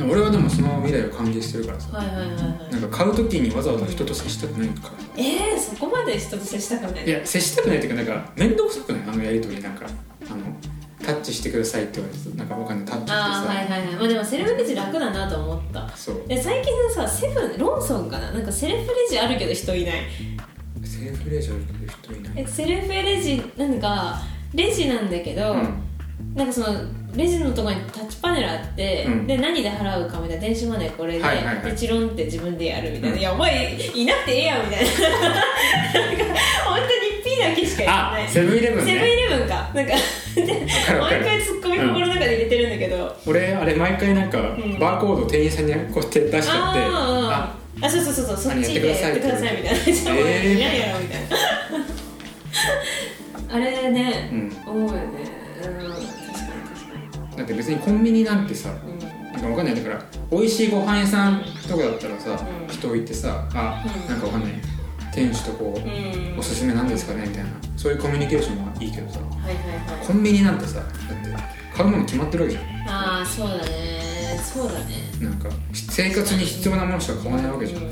[0.00, 1.96] 俺はでもその未来を歓迎してるからさ。
[1.96, 2.72] はいはいはいはい。
[2.72, 5.22] なんか買う時にわざわざ人と接したくないから。
[5.22, 7.06] えー、そこまで人と接したくない？
[7.06, 9.02] いや接したくないっていうかなんか面倒くさくない？
[9.08, 9.86] あのやり取りなんか。
[10.30, 10.44] あの
[11.04, 13.94] タッチしてくださいって言われてなんかわかんないタッチしてああはいさはいはい。
[13.96, 15.88] まあでもセルフレジ楽だなと思った。
[15.96, 16.22] そう。
[16.28, 18.30] で最近のさセブンローソンかな？
[18.30, 19.94] なんかセルフレジあるけど人いない。
[20.84, 22.32] セルフレジあるけど人いない。
[22.36, 24.22] えセルフレジなんか
[24.54, 25.82] レジなんだけど、うん
[26.34, 26.68] なんかその
[27.14, 29.26] レジのところにタッチパネルあって、うん。
[29.26, 31.64] で何で払うかみたいな電子マネーこれで,、はいはいはい。
[31.72, 33.20] でチロンって自分でやるみたいな、うん。
[33.20, 34.90] いやお前いなくてええやんみたいな。
[34.90, 36.24] なんか
[36.64, 36.90] 本当に
[37.22, 38.24] P だけしかやってない。
[38.24, 39.70] あセブンイレブンセブンイねレブンか。
[39.74, 39.92] なんか
[41.00, 44.78] 毎回ツッコミ心の中で入れてるんだけど、俺あれ毎回なんかん。
[44.80, 46.80] バーコード店員さんにこうやって出しちゃって。
[46.80, 49.84] あーあそうそうそうそうそっちでやってくださいみたいな。
[49.84, 51.36] ちょっとお前えーいやいやろみたいな。
[53.54, 54.56] あれね、うん。
[54.66, 55.02] 思うよね。
[55.64, 56.01] うん
[57.42, 58.70] だって別にコンビニなんてさ
[59.32, 59.74] なんかわかんない。
[59.74, 62.68] だから美味しいご飯屋さんとかだったらさ、うん。
[62.68, 64.08] 人いてさあ、うん。
[64.08, 64.52] なんかわかんない。
[65.12, 66.38] 店主とこう、うん。
[66.38, 67.50] おすすめなんですかねみたいな。
[67.76, 69.18] そういうコミュニケーションはいいけどさ
[70.06, 70.96] コンビニなんてさだって
[71.74, 74.38] 買うもの決まってるわけじゃああそうだね。
[74.40, 74.84] そうだね。
[75.18, 77.90] んなんか生活に必要なものしか買わないわけじゃん、う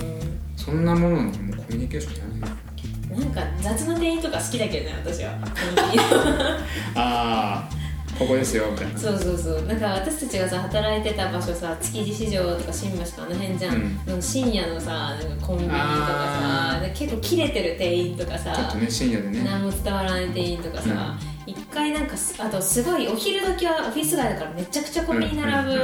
[0.56, 3.18] そんなものにもうコミュニケーションってない。
[3.18, 5.32] んなんか雑な店員とか好きだけどね私は。
[6.94, 7.79] ああ
[8.20, 8.98] ここですよみたいな。
[8.98, 9.62] そうそうそう。
[9.62, 19.42] なんか私たちがさ働いてた場所さ築地市場とか新橋とかあの辺じゃん、うん、深夜のさなんかコンビニとかさ結構キレてる店員とかさちょっとね深夜でね。
[19.42, 25.80] 何も伝わらない店員とかさ、一、うん、回なんかあとすごいお昼時はオフィス街だからめちゃくちゃコンビニ並ぶ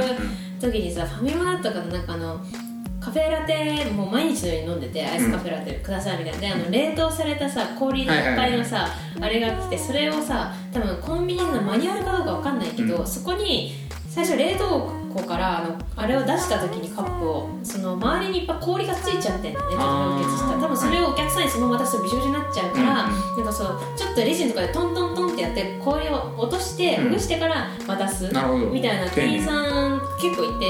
[0.61, 2.39] 時にさ、ファミマだったかななんかあの
[3.07, 6.39] カフェラテもう毎日のように飲んでてアイスカフェラテくださいみたいな。
[6.41, 8.89] であの冷凍されたさ氷のいっぱいのさ、
[9.21, 13.71] あれが来てそれをさ多分コンビニのマニュアルかどうかわかんないけど、そこに
[14.09, 30.65] 最初冷凍庫からあのあれを出した時にカップをその周りにいっぱい氷がついちゃってんだよね凍結した多分それをお客さんにそのまま出すとびしょびしょになっちゃうから、うん、なんかそうちょっとレジンとかでトントントンってやって氷を落としてほぐしてから渡す、みたいな店員さん結構いて、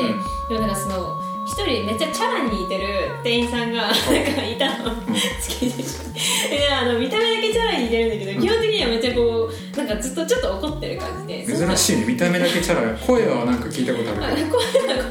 [0.49, 5.01] でもなんかその一人めっちゃチャラに似てる店員さんが なんかいたの、好
[5.47, 12.05] きでしたあの見た目だけチャラに似てるんだけど基本的にはめっちゃこうなんかずっとちょっと怒ってる感じで珍しいね。
[12.05, 14.35] 見た目だけチャラ声はなんか聞いたことある。
[14.45, 15.03] 声は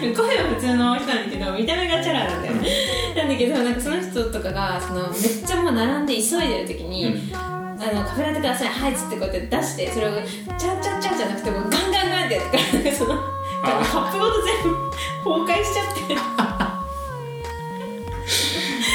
[0.00, 2.68] 声声は普通の人なんだけど見た目がチャラなんだよね、
[3.16, 7.32] なんだけどなんかその人とかがそのめっちゃもう並んで急いでる時に、うん。
[7.80, 8.68] あのカフェラテください。
[8.68, 13.14] はいっつってこうやって出してそれをチャチャチャじゃなくてもうガンガンガンってやってその
[13.62, 14.90] カップごと全部
[15.24, 16.00] 崩壊しちゃって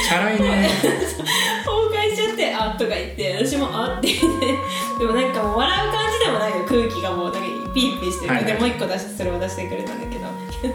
[0.03, 0.69] チャラいね。
[1.65, 4.07] 崩壊しちゃって「あ」とか言って私も「あ」って。
[4.07, 4.57] 言って
[4.99, 7.39] でもなんかもう笑う感じでもないの空気がもうなんか
[7.73, 10.23] ピーピーしてる、はい、でもう一個出してそれを出してくれたんだけど。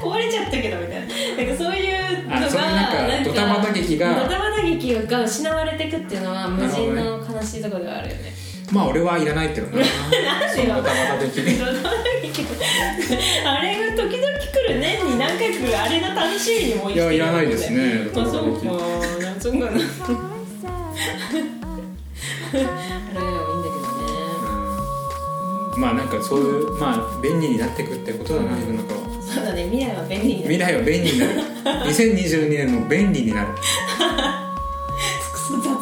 [0.00, 1.44] 壊れちゃったけどみたいな。
[1.44, 4.14] なんかそういうのがなんかドタバタ劇が。
[4.14, 9.84] ドタバタ劇が失われていくっていうのは無人の悲しいところではあるよねまあ俺はいらないっていうのかな。
[10.40, 10.74] なんでよ。
[10.76, 11.62] ドタバタ的に。
[13.46, 18.08] あれが時々来る年に何回来るあれが楽しみにもいやいらないですね。
[18.12, 18.70] あそうか。
[19.40, 19.84] そうかなあれはい
[23.52, 24.06] いんだけどね、
[25.74, 29.04] うん、 まあなんかそういうまあ便利になっていくってことだな世の中は
[29.34, 29.64] そうだね。
[29.64, 30.54] 未来は便利になる。
[30.54, 31.32] 未来は便利になる。
[31.90, 33.48] 2022年も便利になる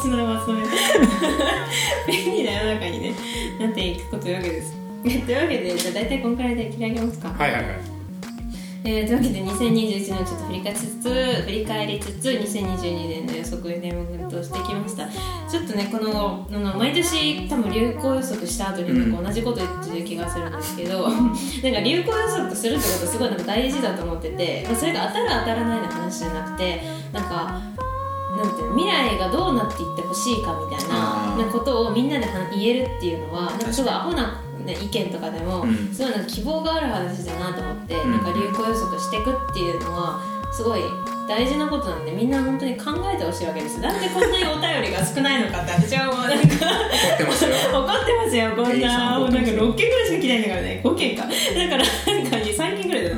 [0.03, 0.63] 雑なまとめ
[2.09, 3.15] 便利な世の中にね。
[3.61, 4.73] なっていくことというわけです。
[5.03, 7.29] というわけでじゃあ大体こんくらいで切り上げますか。
[7.29, 7.75] はいはいはい。
[8.85, 15.07] えー、というわけで2021年をちょっと振り返りつつ振り返りつつ2022年の予測をネームとしてきました。
[15.49, 21.37] ちょっとねこのあの毎年多分流行予測した後になんか同じこと言ってる気がするんですけど、うん、なんか
[21.81, 26.83] 流行予測するってことすごいなんか大事だと思ってて、まあ、それが当たる当たらないの話じゃなくて
[27.13, 27.63] なんか
[28.37, 40.21] なんていう未来がどうなっていってほしいかみたいななことをみんなで言えるっていうのはなんかすごいアホな、ね、意見とかでも、うん、すごいなんか希望がある話だなと思って、うん、なんか流行予測していくっていうのは
[40.53, 40.81] すごい
[41.29, 43.81] 大事なことなんでみんな本当に考えてほしいわけです。
[43.81, 46.29] なんでこんなにお便りが少ないのかって私はもう。
[46.29, 46.67] なんか
[47.17, 47.53] 怒ってますよ。
[47.73, 49.19] 怒ってますよこんな。
[49.19, 53.11] もうなんか6件ぐらいしか来ないんだからね5件かだからなんか3件ぐらいだ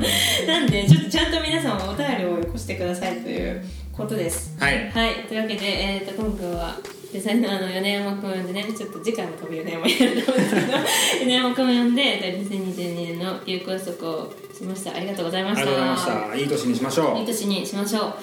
[0.47, 3.61] なんでちょっとちゃんと皆さんお便りをよこしてくださいという
[3.95, 4.57] ことです。
[4.59, 6.77] はい、はい、というわけで、えーと、今回は
[7.13, 14.95] デザイナーの米山君でねちょっと次回も飛び米山やると思う んですけど米山君呼んで2022年の流行予測をしました。
[14.95, 15.61] ありがとうございました。
[15.61, 16.35] ありがとうございました。
[16.35, 17.19] いい年にしましょう。
[17.19, 18.13] いい年にしましょう。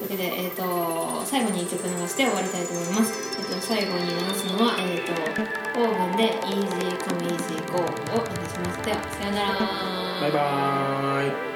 [0.00, 5.12] というわけで、えーと、最後に1曲流して終わりたいと思います、えーと、最後に流すのは、えーと、
[5.78, 10.20] オーブンで Easy Come Easy Go を流しますではさよなら。
[10.22, 11.49] バイバーイ